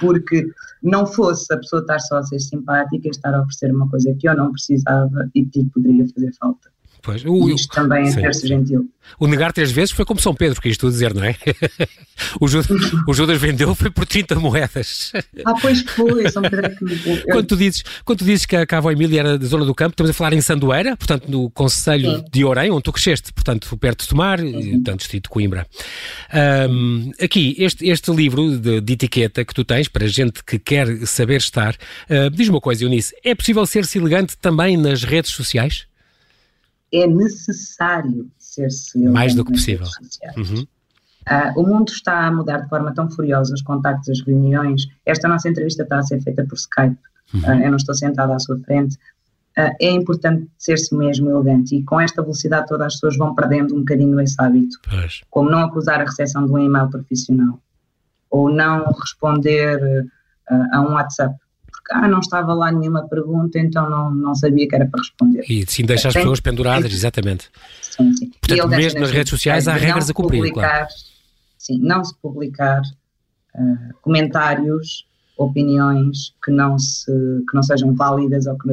porque 0.00 0.46
não 0.82 1.06
fosse 1.06 1.52
a 1.52 1.56
pessoa 1.56 1.80
estar 1.80 1.98
só 1.98 2.18
a 2.18 2.22
ser 2.22 2.38
simpática, 2.38 3.08
estar 3.08 3.34
a 3.34 3.40
oferecer 3.40 3.72
uma 3.72 3.88
coisa 3.88 4.14
que 4.18 4.28
eu 4.28 4.36
não 4.36 4.52
precisava 4.52 5.30
e 5.34 5.44
que 5.44 5.64
poderia 5.66 6.06
fazer 6.08 6.32
falta. 6.38 6.73
Pois, 7.04 7.22
o, 7.22 7.50
isto 7.50 7.68
também 7.68 8.04
é 8.04 8.10
ser-se 8.10 8.48
gentil. 8.48 8.88
O 9.18 9.26
negar 9.26 9.52
três 9.52 9.70
vezes 9.70 9.90
foi 9.90 10.06
como 10.06 10.18
São 10.18 10.34
Pedro, 10.34 10.58
que 10.58 10.70
isto 10.70 10.88
dizer, 10.88 11.12
não 11.12 11.22
é? 11.22 11.36
o, 12.40 12.48
Judas, 12.48 12.66
o 13.06 13.12
Judas 13.12 13.38
vendeu 13.38 13.74
foi 13.74 13.90
por 13.90 14.06
30 14.06 14.36
moedas. 14.36 15.12
Ah, 15.44 15.52
pois 15.60 15.82
foi, 15.82 16.30
São 16.30 16.40
Pedro 16.42 16.64
é 16.64 16.70
que 16.70 16.82
me 16.82 17.22
quando 17.24 17.46
tu 17.46 17.56
dizes 17.56 17.84
Quando 18.06 18.20
tu 18.20 18.24
dizes 18.24 18.46
que 18.46 18.56
a, 18.56 18.66
Cavo 18.66 18.90
Emília 18.90 19.20
era 19.20 19.38
da 19.38 19.46
zona 19.46 19.66
do 19.66 19.74
campo, 19.74 19.90
estamos 19.90 20.08
a 20.08 20.14
falar 20.14 20.32
em 20.32 20.40
Sandoeira, 20.40 20.96
portanto 20.96 21.28
no 21.28 21.50
Conselho 21.50 22.16
Sim. 22.16 22.24
de 22.32 22.44
Orem, 22.44 22.70
onde 22.70 22.82
tu 22.82 22.92
cresceste, 22.92 23.34
portanto 23.34 23.76
perto 23.76 24.04
de 24.04 24.08
Tomar, 24.08 24.40
uhum. 24.40 24.60
e, 24.60 24.70
portanto 24.76 25.00
distrito 25.00 25.24
de 25.24 25.28
Coimbra. 25.28 25.66
Um, 26.70 27.12
aqui, 27.20 27.54
este, 27.58 27.86
este 27.86 28.10
livro 28.10 28.58
de, 28.58 28.80
de, 28.80 28.92
etiqueta 28.94 29.44
que 29.44 29.52
tu 29.52 29.62
tens, 29.62 29.88
para 29.88 30.06
gente 30.06 30.42
que 30.42 30.58
quer 30.58 31.06
saber 31.06 31.36
estar, 31.36 31.74
uh, 32.08 32.30
diz 32.30 32.48
uma 32.48 32.60
coisa, 32.60 32.84
Eunice, 32.84 33.14
é 33.22 33.34
possível 33.34 33.66
ser-se 33.66 33.98
elegante 33.98 34.38
também 34.38 34.76
nas 34.78 35.04
redes 35.04 35.32
sociais? 35.32 35.86
É 36.94 37.06
necessário 37.06 38.30
ser-se 38.38 38.98
mais 38.98 39.34
do 39.34 39.44
que 39.44 39.52
possível. 39.52 39.86
Uhum. 40.36 40.66
Uh, 41.26 41.60
o 41.60 41.66
mundo 41.66 41.88
está 41.88 42.26
a 42.26 42.30
mudar 42.30 42.58
de 42.58 42.68
forma 42.68 42.94
tão 42.94 43.10
furiosa, 43.10 43.54
os 43.54 43.62
contactos, 43.62 44.10
as 44.10 44.26
reuniões. 44.26 44.86
Esta 45.06 45.26
nossa 45.26 45.48
entrevista 45.48 45.82
está 45.82 45.98
a 45.98 46.02
ser 46.02 46.20
feita 46.20 46.44
por 46.44 46.56
Skype, 46.56 46.96
uhum. 47.32 47.40
uh, 47.40 47.62
eu 47.62 47.70
não 47.70 47.76
estou 47.76 47.94
sentada 47.94 48.34
à 48.34 48.38
sua 48.38 48.58
frente. 48.60 48.96
Uh, 49.56 49.72
é 49.80 49.90
importante 49.90 50.48
ser-se 50.58 50.94
mesmo 50.94 51.30
elegante 51.30 51.76
e 51.76 51.82
com 51.82 52.00
esta 52.00 52.20
velocidade 52.20 52.66
todas 52.66 52.88
as 52.88 52.94
pessoas 52.94 53.16
vão 53.16 53.34
perdendo 53.34 53.74
um 53.74 53.80
bocadinho 53.80 54.20
esse 54.20 54.34
hábito. 54.38 54.78
Pois. 54.88 55.22
Como 55.30 55.50
não 55.50 55.60
acusar 55.60 56.00
a 56.00 56.04
recepção 56.04 56.44
de 56.44 56.52
um 56.52 56.58
e-mail 56.58 56.90
profissional 56.90 57.60
ou 58.30 58.50
não 58.50 58.84
responder 58.92 60.08
a 60.72 60.80
um 60.80 60.92
WhatsApp 60.94 61.36
ah, 61.90 62.08
não 62.08 62.20
estava 62.20 62.54
lá 62.54 62.72
nenhuma 62.72 63.06
pergunta, 63.08 63.58
então 63.58 63.88
não, 63.88 64.14
não 64.14 64.34
sabia 64.34 64.66
que 64.66 64.74
era 64.74 64.86
para 64.86 65.00
responder. 65.00 65.44
E 65.48 65.64
sim 65.66 65.84
deixa 65.84 66.08
as 66.08 66.14
pessoas 66.14 66.40
penduradas, 66.40 66.92
exatamente. 66.92 67.50
Sim, 67.82 68.12
sim. 68.14 68.32
Portanto, 68.40 68.68
mesmo 68.68 69.00
nas 69.00 69.10
redes 69.10 69.30
sociais 69.30 69.68
há 69.68 69.74
regras 69.74 70.10
a 70.10 70.14
cumprir, 70.14 70.38
publicar, 70.38 70.60
claro. 70.60 70.88
Sim, 71.58 71.78
não 71.80 72.04
se 72.04 72.14
publicar 72.20 72.80
uh, 72.80 73.94
comentários, 74.02 75.06
opiniões 75.36 76.34
que 76.44 76.50
não, 76.50 76.78
se, 76.78 77.10
que 77.48 77.54
não 77.54 77.62
sejam 77.62 77.94
válidas 77.94 78.46
ou 78.46 78.56
que, 78.56 78.68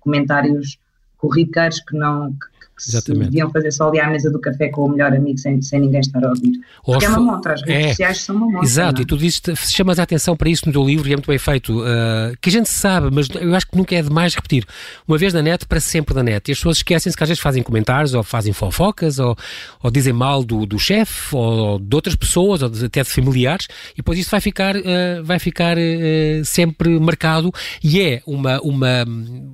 comentários 0.00 0.78
corriqueiros 1.18 1.80
que 1.80 1.96
não, 1.96 2.32
que, 2.32 3.02
que 3.02 3.12
deviam 3.12 3.50
fazer 3.50 3.72
só 3.72 3.88
ali 3.88 4.00
à 4.00 4.08
mesa 4.08 4.30
do 4.30 4.40
café 4.40 4.68
com 4.68 4.84
o 4.84 4.88
melhor 4.90 5.12
amigo 5.12 5.36
sem, 5.38 5.60
sem 5.60 5.80
ninguém 5.80 6.00
estar 6.00 6.24
a 6.24 6.28
ouvir. 6.28 6.52
Porque 6.84 7.04
é 7.04 7.08
uma 7.08 7.20
montra, 7.20 7.54
as 7.54 7.62
redes 7.62 7.86
é. 7.86 7.88
sociais 7.88 8.20
são 8.20 8.36
uma 8.36 8.46
montra. 8.46 8.64
Exato, 8.64 8.94
não? 8.94 9.02
e 9.02 9.06
tu 9.06 9.18
dizes, 9.18 9.42
chamas 9.70 9.98
a 9.98 10.04
atenção 10.04 10.36
para 10.36 10.48
isso 10.48 10.66
no 10.66 10.72
teu 10.72 10.84
livro 10.84 11.08
e 11.08 11.12
é 11.12 11.16
muito 11.16 11.26
bem 11.26 11.38
feito, 11.38 11.80
uh, 11.80 12.36
que 12.40 12.48
a 12.48 12.52
gente 12.52 12.68
sabe, 12.68 13.08
mas 13.12 13.28
eu 13.28 13.54
acho 13.54 13.66
que 13.66 13.76
nunca 13.76 13.96
é 13.96 14.02
demais 14.02 14.34
repetir. 14.34 14.64
Uma 15.06 15.18
vez 15.18 15.34
na 15.34 15.42
net, 15.42 15.66
para 15.66 15.80
sempre 15.80 16.14
na 16.14 16.22
net. 16.22 16.48
E 16.48 16.52
as 16.52 16.58
pessoas 16.58 16.76
esquecem-se 16.78 17.16
que 17.16 17.22
às 17.22 17.28
vezes 17.28 17.42
fazem 17.42 17.62
comentários 17.62 18.14
ou 18.14 18.22
fazem 18.22 18.52
fofocas 18.52 19.18
ou, 19.18 19.36
ou 19.82 19.90
dizem 19.90 20.12
mal 20.12 20.44
do, 20.44 20.64
do 20.64 20.78
chefe 20.78 21.34
ou 21.34 21.78
de 21.80 21.94
outras 21.94 22.14
pessoas 22.14 22.62
ou 22.62 22.70
até 22.84 23.02
de 23.02 23.10
familiares 23.10 23.66
e 23.94 23.96
depois 23.96 24.18
isso 24.18 24.30
vai 24.30 24.40
ficar, 24.40 24.76
uh, 24.76 25.24
vai 25.24 25.38
ficar 25.38 25.76
uh, 25.76 26.44
sempre 26.44 26.98
marcado 27.00 27.52
e 27.82 28.00
é 28.00 28.22
uma, 28.24 28.60
uma, 28.60 29.04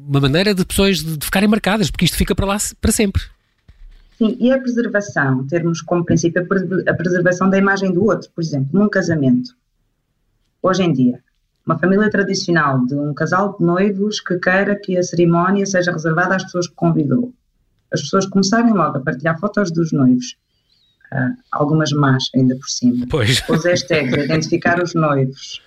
uma 0.06 0.21
maneira 0.21 0.54
de 0.54 0.64
pessoas 0.64 0.99
de, 0.99 1.16
de 1.16 1.25
ficarem 1.25 1.49
marcadas, 1.54 1.90
porque 1.90 2.04
isto 2.04 2.16
fica 2.16 2.34
para 2.34 2.46
lá 2.46 2.56
para 2.80 2.92
sempre. 2.92 3.23
Sim, 4.18 4.37
e 4.38 4.52
a 4.52 4.61
preservação, 4.61 5.46
termos 5.46 5.80
como 5.80 6.04
princípio 6.04 6.46
a 6.88 6.94
preservação 6.94 7.50
da 7.50 7.58
imagem 7.58 7.92
do 7.92 8.04
outro, 8.04 8.30
por 8.34 8.42
exemplo, 8.42 8.68
num 8.73 8.88
casamento. 8.88 9.50
Hoje 10.62 10.82
em 10.82 10.92
dia, 10.92 11.20
uma 11.66 11.78
família 11.78 12.08
tradicional 12.11 12.84
de 12.87 12.94
um 12.94 13.12
casal 13.12 13.56
de 13.58 13.64
noivos 13.64 14.20
que 14.20 14.38
queira 14.38 14.76
que 14.76 14.96
a 14.96 15.02
cerimónia 15.02 15.66
seja 15.66 15.92
reservada 15.92 16.37
às 16.37 16.44
pessoas 16.44 16.68
que 16.68 16.75
convidou. 16.75 17.32
As 17.92 18.02
pessoas 18.02 18.26
começarem 18.26 18.73
logo 18.73 18.99
a 18.99 19.00
partilhar 19.00 19.38
fotos 19.38 19.70
dos 19.73 19.92
noivos, 19.92 20.37
uh, 21.12 21.37
algumas 21.50 21.90
más 21.92 22.25
ainda 22.34 22.54
por 22.56 22.68
cima, 22.68 23.06
pois. 23.08 23.42
os 23.49 23.64
hashtags, 23.64 24.25
identificar 24.25 24.82
os 24.82 24.94
noivos. 24.94 25.61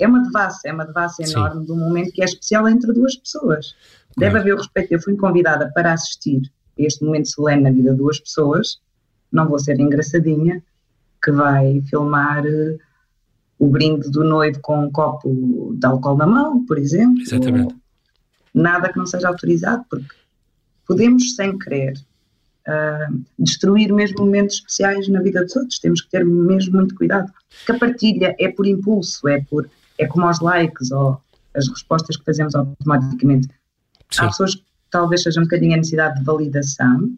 É 0.00 0.08
uma 0.08 0.22
devassa, 0.22 0.68
é 0.68 0.72
uma 0.72 0.84
devassa 0.84 1.22
enorme 1.22 1.64
de 1.64 1.72
um 1.72 1.76
momento 1.76 2.12
que 2.12 2.22
é 2.22 2.24
especial 2.24 2.68
entre 2.68 2.92
duas 2.92 3.14
pessoas. 3.14 3.76
Deve 4.16 4.38
haver 4.38 4.54
o 4.54 4.58
respeito. 4.58 4.92
Eu 4.92 5.00
fui 5.00 5.16
convidada 5.16 5.70
para 5.74 5.92
assistir 5.92 6.42
este 6.76 7.04
momento 7.04 7.28
solene 7.28 7.62
na 7.62 7.70
vida 7.70 7.92
de 7.92 7.98
duas 7.98 8.18
pessoas, 8.18 8.80
não 9.30 9.48
vou 9.48 9.58
ser 9.58 9.78
engraçadinha, 9.78 10.62
que 11.22 11.30
vai 11.30 11.80
filmar 11.88 12.44
uh, 12.44 12.78
o 13.58 13.68
brinde 13.68 14.10
do 14.10 14.24
noivo 14.24 14.60
com 14.60 14.84
um 14.84 14.90
copo 14.90 15.74
de 15.76 15.86
álcool 15.86 16.16
na 16.16 16.26
mão, 16.26 16.64
por 16.66 16.78
exemplo. 16.78 17.22
Exatamente. 17.22 17.74
Nada 18.52 18.92
que 18.92 18.98
não 18.98 19.06
seja 19.06 19.28
autorizado, 19.28 19.84
porque 19.88 20.14
podemos, 20.86 21.34
sem 21.34 21.58
querer, 21.58 21.94
uh, 22.68 23.20
destruir 23.38 23.92
mesmo 23.92 24.18
momentos 24.20 24.56
especiais 24.56 25.08
na 25.08 25.20
vida 25.20 25.42
dos 25.42 25.56
outros. 25.56 25.78
Temos 25.78 26.02
que 26.02 26.10
ter 26.10 26.24
mesmo 26.24 26.76
muito 26.76 26.94
cuidado. 26.94 27.32
Porque 27.58 27.72
a 27.72 27.78
partilha 27.78 28.34
é 28.38 28.48
por 28.48 28.66
impulso, 28.66 29.26
é, 29.28 29.40
por, 29.40 29.68
é 29.98 30.06
como 30.06 30.28
os 30.28 30.40
likes 30.40 30.90
ou 30.92 31.20
as 31.54 31.68
respostas 31.68 32.16
que 32.16 32.24
fazemos 32.24 32.54
automaticamente. 32.54 33.48
Sim. 34.14 34.22
Há 34.22 34.26
pessoas 34.28 34.54
que 34.54 34.62
talvez 34.90 35.22
seja 35.22 35.40
um 35.40 35.44
bocadinho 35.44 35.74
a 35.74 35.76
necessidade 35.76 36.18
de 36.18 36.24
validação, 36.24 37.10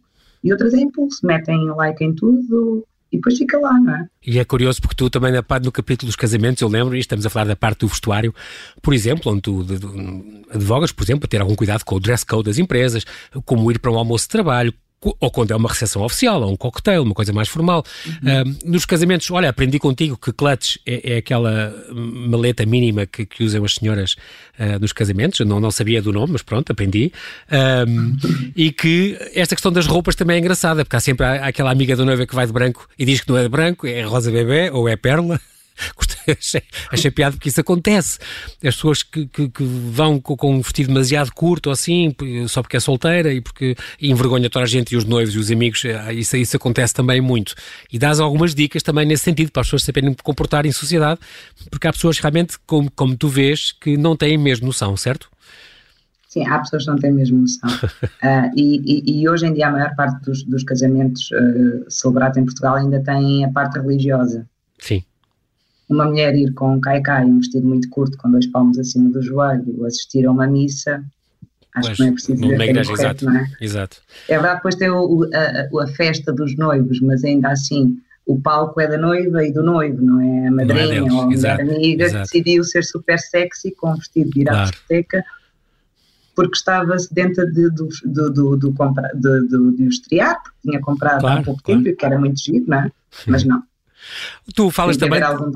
e 0.43 0.53
outras 0.53 0.75
é 0.75 0.79
impulso, 0.79 1.26
metem 1.26 1.67
like 1.71 2.05
em 2.05 2.15
tudo 2.15 2.87
e 3.11 3.17
depois 3.17 3.37
fica 3.38 3.59
lá, 3.59 3.73
não 3.81 3.97
é? 3.97 4.07
E 4.25 4.38
é 4.38 4.45
curioso 4.45 4.81
porque 4.81 4.97
tu 4.97 5.09
também, 5.09 5.33
no 5.33 5.73
capítulo 5.73 6.09
dos 6.09 6.17
casamentos, 6.17 6.61
eu 6.61 6.69
lembro, 6.69 6.97
e 6.97 7.00
estamos 7.00 7.25
a 7.25 7.31
falar 7.31 7.47
da 7.47 7.57
parte 7.57 7.81
do 7.81 7.88
vestuário, 7.88 8.35
por 8.83 8.95
exemplo, 8.95 9.33
onde 9.33 9.43
tu 9.43 9.65
advogas, 10.50 10.93
por 10.93 11.05
exemplo, 11.05 11.25
a 11.25 11.29
ter 11.29 11.41
algum 11.41 11.55
cuidado 11.55 11.85
com 11.85 11.97
o 11.97 12.00
dress 12.00 12.25
code 12.25 12.45
das 12.45 12.59
empresas, 12.59 13.05
como 13.45 13.71
ir 13.71 13.79
para 13.79 13.93
um 13.93 13.97
almoço 13.97 14.25
de 14.25 14.31
trabalho, 14.31 14.75
ou 15.03 15.31
quando 15.31 15.53
é 15.53 15.57
uma 15.57 15.69
recepção 15.69 16.03
oficial, 16.03 16.43
ou 16.43 16.53
um 16.53 16.57
cocktail, 16.57 17.03
uma 17.03 17.15
coisa 17.15 17.33
mais 17.33 17.49
formal. 17.49 17.85
Uhum. 18.07 18.12
Uh, 18.43 18.57
nos 18.65 18.85
casamentos, 18.85 19.31
olha, 19.31 19.49
aprendi 19.49 19.79
contigo 19.79 20.17
que 20.17 20.33
clutch 20.33 20.76
é, 20.87 21.15
é 21.15 21.17
aquela 21.19 21.75
maleta 21.93 22.65
mínima 22.65 23.07
que, 23.07 23.25
que 23.26 23.45
usam 23.45 23.65
as 23.65 23.75
senhoras 23.75 24.17
uh, 24.59 24.79
nos 24.81 24.93
casamentos. 24.93 25.38
Eu 25.38 25.47
não, 25.47 25.61
não 25.61 25.71
sabia 25.71 26.00
do 26.00 26.12
nome, 26.12 26.33
mas 26.33 26.43
pronto, 26.43 26.71
aprendi. 26.73 27.12
uhum. 27.53 28.17
E 28.57 28.73
que 28.73 29.19
esta 29.35 29.55
questão 29.55 29.71
das 29.71 29.87
roupas 29.87 30.15
também 30.15 30.37
é 30.37 30.38
engraçada, 30.41 30.85
porque 30.85 30.97
há 30.97 31.00
sempre 31.00 31.26
aquela 31.26 31.71
amiga 31.71 31.95
da 31.95 32.05
noiva 32.05 32.26
que 32.26 32.35
vai 32.35 32.47
de 32.47 32.53
branco 32.53 32.88
e 32.99 33.05
diz 33.05 33.21
que 33.21 33.29
não 33.29 33.37
é 33.37 33.43
de 33.43 33.49
branco, 33.49 33.87
é 33.87 34.03
rosa 34.03 34.31
bebê 34.31 34.71
ou 34.71 34.88
é 34.88 34.97
perla. 34.97 35.41
achei, 36.38 36.62
achei 36.90 37.11
piada 37.11 37.37
porque 37.37 37.49
isso 37.49 37.61
acontece. 37.61 38.18
As 38.64 38.75
pessoas 38.75 39.02
que, 39.02 39.26
que, 39.26 39.49
que 39.49 39.64
vão 39.64 40.21
com, 40.21 40.37
com, 40.37 40.54
um 40.54 40.61
vestido 40.61 40.88
demasiado 40.88 41.33
curto 41.33 41.66
ou 41.68 41.73
assim, 41.73 42.14
só 42.49 42.62
porque 42.62 42.76
é 42.76 42.80
solteira 42.80 43.33
e 43.33 43.40
porque 43.40 43.76
e 44.00 44.11
envergonha 44.11 44.50
toda 44.50 44.64
a 44.64 44.68
gente 44.68 44.92
e 44.92 44.97
os 44.97 45.04
noivos 45.04 45.35
e 45.35 45.38
os 45.38 45.50
amigos, 45.50 45.85
eh, 45.85 46.14
isso, 46.14 46.37
isso 46.37 46.56
acontece 46.56 46.95
também 46.95 47.21
muito. 47.21 47.54
E 47.92 47.99
dás 47.99 48.21
algumas 48.21 48.54
dicas 48.54 48.83
também 48.83 49.06
nesse 49.06 49.25
sentido, 49.25 49.52
para 49.52 49.61
as 49.61 49.66
pessoas 49.68 49.85
saberem 49.85 50.14
comportar 50.23 50.66
em 50.66 50.73
sociedade, 50.73 51.21
porque 51.71 51.87
há 51.87 51.92
pessoas 51.92 52.18
realmente, 52.18 52.59
como, 52.66 52.90
como 52.90 53.16
tu 53.16 53.28
vês, 53.28 53.73
que 53.73 53.97
não 53.97 54.16
têm 54.16 54.37
mesmo 54.37 54.66
noção, 54.66 54.97
certo? 54.97 55.28
Sim, 56.28 56.47
há 56.47 56.59
pessoas 56.59 56.85
que 56.85 56.90
não 56.90 56.99
têm 56.99 57.12
mesmo 57.12 57.38
noção. 57.38 57.71
uh, 57.71 58.52
e, 58.56 58.83
e, 58.85 59.21
e, 59.21 59.28
hoje 59.28 59.47
em 59.47 59.54
dia 59.54 59.68
a 59.68 59.71
maior 59.71 59.95
parte 59.95 60.23
dos, 60.25 60.42
dos 60.42 60.62
casamentos 60.64 61.30
uh, 61.30 61.90
celebrados 61.90 62.37
em 62.37 62.45
Portugal 62.45 62.76
ainda 62.76 63.00
tem 63.02 63.45
a 63.45 63.49
parte 63.50 63.78
religiosa. 63.78 64.47
Sim 64.78 65.02
uma 65.88 66.07
mulher 66.07 66.35
ir 66.35 66.52
com 66.52 66.75
um 66.75 66.81
caicai, 66.81 67.25
um 67.25 67.38
vestido 67.38 67.66
muito 67.66 67.88
curto, 67.88 68.16
com 68.19 68.31
dois 68.31 68.47
palmos 68.47 68.78
acima 68.78 69.11
do 69.11 69.23
joelho, 69.23 69.85
assistir 69.85 70.26
a 70.26 70.31
uma 70.31 70.47
missa, 70.47 71.02
acho 71.75 71.88
pois, 71.88 71.97
que 71.97 72.02
não 72.02 72.09
é 72.09 72.12
preciso 72.12 72.43
dizer 72.43 72.61
igreja, 72.61 72.90
correto, 72.90 73.05
exato, 73.05 73.25
não 73.25 73.37
é? 73.37 73.52
Exato. 73.61 73.97
É 74.28 74.33
verdade, 74.35 74.57
depois 74.57 74.75
tem 74.75 74.90
o, 74.90 75.31
a, 75.33 75.83
a, 75.85 75.87
festa 75.88 76.33
dos 76.33 76.57
noivos, 76.57 77.00
mas 77.00 77.23
ainda 77.25 77.50
assim 77.50 77.99
o 78.26 78.40
palco 78.40 78.81
é 78.81 78.88
da 78.88 78.99
noiva 78.99 79.45
e 79.45 79.52
do 79.52 79.62
noivo, 79.62 80.02
não 80.02 80.21
é 80.21 80.49
a 80.49 80.50
madrinha 80.50 80.95
é 80.97 81.02
ou 81.02 81.21
a 81.21 81.26
mulher 81.26 81.61
amiga 81.61 82.05
exato. 82.05 82.28
que 82.31 82.38
decidiu 82.43 82.64
ser 82.64 82.83
super 82.83 83.19
sexy 83.19 83.71
com 83.71 83.93
um 83.93 83.97
vestido 83.97 84.31
de 84.31 84.40
ir 84.40 84.45
claro. 84.45 84.62
à 84.62 84.64
discoteca 84.64 85.25
porque 86.35 86.57
estava 86.57 86.97
dentro 87.12 87.50
de, 87.50 87.71
do, 87.71 87.88
do, 88.05 88.31
do, 88.31 88.57
do, 88.57 89.49
do, 89.49 89.73
de 89.73 89.88
estrear, 89.88 90.37
porque 90.43 90.59
tinha 90.62 90.81
comprado 90.83 91.21
claro, 91.21 91.40
há 91.40 91.43
pouco 91.43 91.62
claro. 91.62 91.83
tempo, 91.83 91.97
que 91.97 92.05
era 92.05 92.19
muito 92.19 92.38
giro, 92.38 92.66
não 92.69 92.78
é? 92.78 92.93
Mas 93.26 93.45
não. 93.45 93.62
Tu 94.55 94.71
falas 94.71 94.97
também. 94.97 95.21
Algum. 95.21 95.53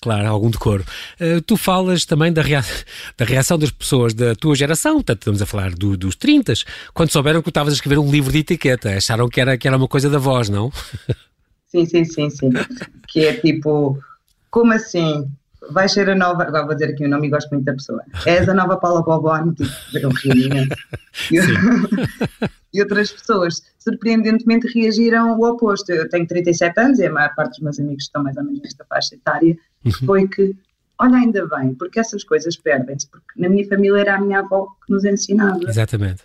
Claro, 0.00 0.28
algum 0.28 0.50
decoro. 0.50 0.84
Uh, 1.20 1.40
tu 1.42 1.56
falas 1.56 2.04
também 2.04 2.32
da, 2.32 2.42
rea... 2.42 2.64
da 3.16 3.24
reação 3.24 3.58
das 3.58 3.70
pessoas 3.70 4.14
da 4.14 4.34
tua 4.34 4.54
geração, 4.54 4.94
portanto, 4.94 5.18
estamos 5.18 5.42
a 5.42 5.46
falar 5.46 5.72
do, 5.74 5.96
dos 5.96 6.14
30, 6.16 6.52
quando 6.92 7.10
souberam 7.10 7.40
que 7.40 7.44
tu 7.44 7.50
estavas 7.50 7.72
a 7.72 7.76
escrever 7.76 7.98
um 7.98 8.10
livro 8.10 8.32
de 8.32 8.38
etiqueta. 8.38 8.90
Acharam 8.90 9.28
que 9.28 9.40
era, 9.40 9.56
que 9.56 9.66
era 9.66 9.76
uma 9.76 9.88
coisa 9.88 10.10
da 10.10 10.18
voz, 10.18 10.48
não? 10.48 10.72
Sim, 11.66 11.86
sim, 11.86 12.04
sim, 12.04 12.30
sim. 12.30 12.50
que 13.08 13.26
é 13.26 13.32
tipo, 13.32 13.98
como 14.48 14.72
assim? 14.72 15.28
Vai 15.70 15.88
ser 15.88 16.08
a 16.10 16.14
nova, 16.14 16.42
agora 16.44 16.66
vou 16.66 16.74
dizer 16.74 16.90
aqui 16.92 17.04
o 17.04 17.08
nome 17.08 17.26
e 17.26 17.30
gosto 17.30 17.50
muito 17.50 17.64
da 17.64 17.72
pessoa. 17.72 18.02
És 18.26 18.48
a 18.48 18.54
nova 18.54 18.76
Paula 18.76 19.02
Bobone, 19.02 19.54
tipo, 19.54 19.70
eu 19.94 20.10
ri 20.10 20.68
e, 21.30 21.38
e 22.74 22.82
outras 22.82 23.12
pessoas, 23.12 23.62
surpreendentemente, 23.78 24.66
reagiram 24.66 25.38
o 25.38 25.48
oposto. 25.48 25.90
Eu 25.90 26.08
tenho 26.08 26.26
37 26.26 26.78
anos 26.80 26.98
e 26.98 27.06
a 27.06 27.12
maior 27.12 27.34
parte 27.34 27.50
dos 27.50 27.60
meus 27.60 27.78
amigos 27.78 28.04
estão 28.04 28.22
mais 28.22 28.36
ou 28.36 28.44
menos 28.44 28.60
nesta 28.60 28.84
faixa 28.84 29.14
etária, 29.14 29.56
uhum. 29.84 29.92
foi 30.04 30.28
que, 30.28 30.56
olha, 30.98 31.16
ainda 31.16 31.46
bem, 31.46 31.74
porque 31.74 32.00
essas 32.00 32.24
coisas 32.24 32.56
perdem-se, 32.56 33.08
porque 33.08 33.40
na 33.40 33.48
minha 33.48 33.66
família 33.68 34.00
era 34.00 34.16
a 34.16 34.20
minha 34.20 34.40
avó 34.40 34.66
que 34.84 34.92
nos 34.92 35.04
ensinava. 35.04 35.60
Exatamente. 35.68 36.22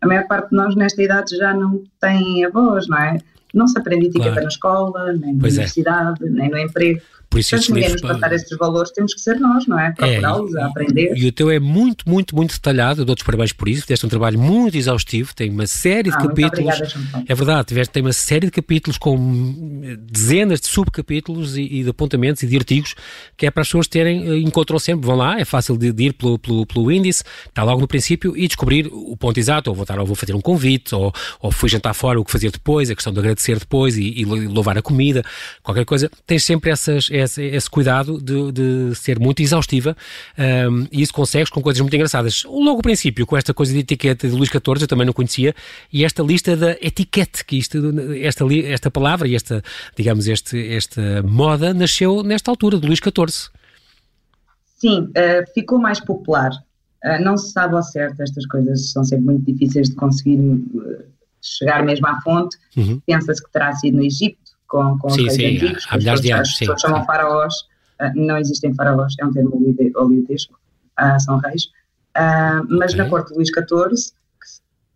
A 0.00 0.06
maior 0.06 0.26
parte 0.26 0.50
de 0.50 0.56
nós 0.56 0.76
nesta 0.76 1.02
idade 1.02 1.36
já 1.36 1.54
não 1.54 1.82
tem 2.00 2.44
avós, 2.44 2.86
não 2.86 2.98
é? 2.98 3.18
Não 3.54 3.66
se 3.66 3.78
aprende 3.78 4.06
etiqueta 4.06 4.32
claro. 4.32 4.42
na 4.42 4.48
escola, 4.48 5.12
nem 5.14 5.34
na 5.34 5.40
pois 5.40 5.54
é. 5.54 5.56
universidade, 5.56 6.26
é. 6.26 6.30
nem 6.30 6.50
no 6.50 6.58
emprego. 6.58 7.00
Por 7.28 7.40
isso 7.40 7.56
Se 7.58 7.72
ninguém 7.72 7.92
nos 7.92 8.00
passar 8.00 8.32
estes 8.32 8.56
valores, 8.56 8.90
temos 8.92 9.14
que 9.14 9.20
ser 9.20 9.38
nós, 9.38 9.66
não 9.66 9.78
é? 9.78 9.92
Procurá-los, 9.92 10.54
é, 10.54 10.62
aprender. 10.62 11.16
E 11.16 11.26
o 11.26 11.32
teu 11.32 11.50
é 11.50 11.58
muito, 11.58 12.08
muito, 12.08 12.34
muito 12.34 12.52
detalhado. 12.52 13.02
Eu 13.02 13.04
dou-te 13.04 13.24
parabéns 13.24 13.52
por 13.52 13.68
isso. 13.68 13.82
Fizeste 13.82 14.06
um 14.06 14.08
trabalho 14.08 14.38
muito 14.38 14.76
exaustivo. 14.76 15.34
Tem 15.34 15.50
uma 15.50 15.66
série 15.66 16.10
de 16.10 16.16
ah, 16.16 16.20
capítulos. 16.20 16.74
Obrigada, 16.74 17.24
é 17.26 17.34
verdade, 17.34 17.68
tiveste, 17.68 17.92
tem 17.92 18.02
uma 18.02 18.12
série 18.12 18.46
de 18.46 18.52
capítulos 18.52 18.98
com 18.98 19.96
dezenas 20.10 20.60
de 20.60 20.68
subcapítulos 20.68 21.56
e, 21.56 21.62
e, 21.62 21.82
de 21.82 21.90
apontamentos 21.90 22.42
e 22.42 22.46
de 22.46 22.56
artigos 22.56 22.94
que 23.36 23.46
é 23.46 23.50
para 23.50 23.62
as 23.62 23.68
pessoas 23.68 23.86
terem, 23.86 24.28
eh, 24.28 24.38
encontram 24.38 24.78
sempre, 24.78 25.06
vão 25.06 25.16
lá, 25.16 25.38
é 25.38 25.44
fácil 25.44 25.76
de, 25.76 25.92
de 25.92 26.04
ir 26.04 26.12
pelo, 26.12 26.38
pelo, 26.38 26.66
pelo, 26.66 26.90
índice, 26.90 27.22
está 27.48 27.62
logo 27.62 27.80
no 27.80 27.88
princípio 27.88 28.36
e 28.36 28.46
descobrir 28.46 28.88
o 28.90 29.16
ponto 29.16 29.38
exato, 29.38 29.70
ou 29.70 29.76
vou, 29.76 29.82
estar, 29.82 29.98
ou 29.98 30.06
vou 30.06 30.16
fazer 30.16 30.34
um 30.34 30.40
convite, 30.40 30.94
ou, 30.94 31.12
ou 31.40 31.50
fui 31.50 31.68
jantar 31.68 31.94
fora, 31.94 32.20
o 32.20 32.24
que 32.24 32.32
fazer 32.32 32.50
depois, 32.50 32.90
a 32.90 32.94
questão 32.94 33.12
de 33.12 33.18
agradecer 33.18 33.58
depois 33.58 33.96
e, 33.96 34.20
e 34.20 34.24
louvar 34.24 34.78
a 34.78 34.82
comida, 34.82 35.22
qualquer 35.62 35.84
coisa. 35.84 36.10
Tens 36.26 36.44
sempre 36.44 36.70
essas, 36.70 37.10
esse, 37.16 37.42
esse 37.42 37.68
cuidado 37.68 38.20
de, 38.20 38.52
de 38.52 38.94
ser 38.94 39.18
muito 39.18 39.40
exaustiva 39.40 39.96
um, 40.38 40.86
e 40.90 41.02
isso 41.02 41.12
consegues 41.12 41.50
com 41.50 41.60
coisas 41.60 41.80
muito 41.80 41.94
engraçadas. 41.94 42.44
Logo 42.44 42.80
o 42.80 42.82
princípio, 42.82 43.26
com 43.26 43.36
esta 43.36 43.52
coisa 43.52 43.72
de 43.72 43.80
etiqueta 43.80 44.28
de 44.28 44.34
Luís 44.34 44.48
XIV, 44.48 44.82
eu 44.82 44.88
também 44.88 45.06
não 45.06 45.12
conhecia, 45.12 45.54
e 45.92 46.04
esta 46.04 46.22
lista 46.22 46.56
da 46.56 46.72
etiquette, 46.72 47.44
que 47.44 47.56
isto, 47.56 47.78
esta, 48.20 48.44
esta 48.64 48.90
palavra 48.90 49.28
e 49.28 49.34
esta, 49.34 49.62
digamos, 49.96 50.26
este, 50.28 50.74
esta 50.74 51.22
moda 51.22 51.72
nasceu 51.74 52.22
nesta 52.22 52.50
altura, 52.50 52.78
de 52.78 52.86
Luís 52.86 52.98
XIV. 52.98 53.50
Sim, 54.76 55.00
uh, 55.00 55.52
ficou 55.54 55.78
mais 55.78 56.00
popular. 56.00 56.50
Uh, 57.04 57.22
não 57.22 57.36
se 57.36 57.52
sabe 57.52 57.74
ao 57.74 57.82
certo, 57.82 58.22
estas 58.22 58.46
coisas 58.46 58.90
são 58.90 59.04
sempre 59.04 59.24
muito 59.26 59.44
difíceis 59.44 59.88
de 59.88 59.96
conseguir 59.96 60.38
uh, 60.38 61.04
chegar 61.40 61.84
mesmo 61.84 62.06
à 62.06 62.20
fonte. 62.20 62.56
Uhum. 62.76 63.00
Pensa-se 63.06 63.42
que 63.42 63.50
terá 63.52 63.72
sido 63.74 63.96
no 63.96 64.04
Egito, 64.04 64.38
com, 64.66 64.98
com 64.98 65.10
sim, 65.10 65.26
os 65.26 65.36
reis 65.36 65.60
sim, 65.60 65.66
antigos, 65.66 65.86
há, 65.90 65.96
milhares 65.96 66.20
de 66.20 66.32
anos. 66.32 66.48
As 66.48 66.58
pessoas 66.58 66.80
chamam 66.80 67.04
faraós, 67.04 67.54
uh, 68.00 68.12
não 68.14 68.38
existem 68.38 68.74
faraós, 68.74 69.14
é 69.20 69.24
um 69.24 69.32
termo 69.32 69.74
oleodesco, 69.96 70.58
uh, 71.00 71.20
são 71.20 71.38
reis, 71.38 71.64
uh, 72.16 72.66
mas 72.68 72.92
okay. 72.92 73.04
na 73.04 73.10
corte 73.10 73.28
de 73.30 73.36
Luís 73.36 73.48
XIV, 73.48 74.12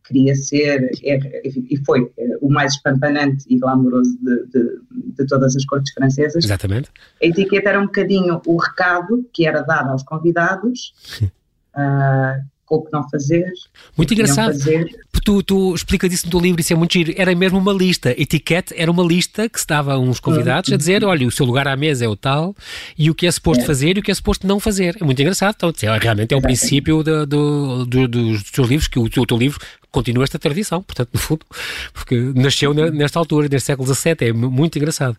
que 0.03 0.09
queria 0.09 0.35
ser, 0.35 0.91
é, 1.05 1.43
e 1.45 1.77
foi 1.85 2.11
é, 2.19 2.37
o 2.41 2.51
mais 2.51 2.75
espampanante 2.75 3.45
e 3.49 3.59
glamouroso 3.59 4.19
de, 4.21 4.47
de, 4.47 4.81
de, 5.17 5.27
todas 5.27 5.55
as 5.55 5.65
cortes 5.65 5.93
francesas, 5.93 6.45
Exatamente. 6.45 6.91
a 7.23 7.27
etiqueta 7.27 7.71
era 7.71 7.81
um 7.81 7.87
bocadinho 7.87 8.41
o 8.47 8.57
recado 8.57 9.25
que 9.33 9.47
era 9.47 9.63
dado 9.63 9.91
aos 9.91 10.03
convidados, 10.03 10.93
uh, 11.23 12.45
com 12.71 12.77
o 12.77 12.85
que 12.85 12.93
não 12.93 13.03
fazer. 13.11 13.53
Muito 13.97 14.15
engraçado. 14.15 14.53
Fazer. 14.53 14.87
Tu, 15.25 15.43
tu 15.43 15.75
explicas 15.75 16.13
isso 16.13 16.27
no 16.27 16.31
teu 16.31 16.41
livro, 16.41 16.61
isso 16.61 16.73
é 16.73 16.77
muito 16.77 16.93
giro. 16.93 17.13
Era 17.17 17.35
mesmo 17.35 17.59
uma 17.59 17.73
lista. 17.73 18.11
Etiquete 18.17 18.73
era 18.77 18.89
uma 18.89 19.03
lista 19.03 19.49
que 19.49 19.61
se 19.61 19.67
dava 19.67 19.95
a 19.95 19.99
uns 19.99 20.21
convidados 20.21 20.73
a 20.73 20.77
dizer: 20.77 21.05
olha, 21.05 21.27
o 21.27 21.31
seu 21.33 21.45
lugar 21.45 21.67
à 21.67 21.77
mesa 21.77 22.05
é 22.05 22.09
o 22.09 22.15
tal, 22.15 22.55
e 22.97 23.11
o 23.11 23.15
que 23.15 23.27
é 23.27 23.31
suposto 23.31 23.65
é. 23.65 23.67
fazer 23.67 23.97
e 23.97 24.01
o 24.01 24.03
que 24.03 24.11
é 24.11 24.15
suposto 24.15 24.47
não 24.47 24.61
fazer. 24.61 24.97
É 25.01 25.05
muito 25.05 25.21
engraçado. 25.21 25.57
Então, 25.57 25.73
é, 25.95 25.99
realmente 25.99 26.33
é 26.33 26.37
o 26.37 26.41
princípio 26.41 27.03
de, 27.03 27.27
de, 27.27 27.87
de, 27.89 28.07
dos 28.07 28.51
teus 28.51 28.69
livros, 28.69 28.87
que 28.87 28.99
o 28.99 29.11
o 29.21 29.27
teu 29.27 29.37
livro 29.37 29.59
continua 29.91 30.25
esta 30.25 30.39
tradição, 30.39 30.83
portanto, 30.83 31.11
no 31.13 31.21
fundo, 31.21 31.45
porque 31.93 32.17
nasceu 32.35 32.73
nesta 32.73 33.19
altura, 33.19 33.49
neste 33.49 33.67
século 33.67 33.93
XVII, 33.93 34.17
é 34.21 34.33
muito 34.33 34.77
engraçado. 34.79 35.17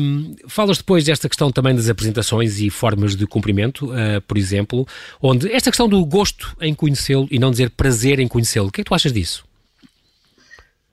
Um, 0.00 0.36
falas 0.46 0.78
depois 0.78 1.04
desta 1.04 1.28
questão 1.28 1.50
também 1.50 1.74
das 1.74 1.88
apresentações 1.88 2.60
e 2.60 2.70
formas 2.70 3.16
de 3.16 3.26
cumprimento, 3.26 3.86
uh, 3.86 4.20
por 4.26 4.38
exemplo, 4.38 4.86
onde 5.20 5.50
esta 5.52 5.70
questão 5.70 5.88
do 5.88 6.04
gosto 6.04 6.56
em 6.60 6.74
conhecê-lo 6.74 7.26
e 7.30 7.38
não 7.38 7.50
dizer 7.50 7.70
prazer 7.70 8.18
em 8.18 8.28
conhecê-lo, 8.28 8.68
o 8.68 8.70
que 8.70 8.80
é 8.80 8.84
que 8.84 8.88
tu 8.88 8.94
achas 8.94 9.12
disso? 9.12 9.44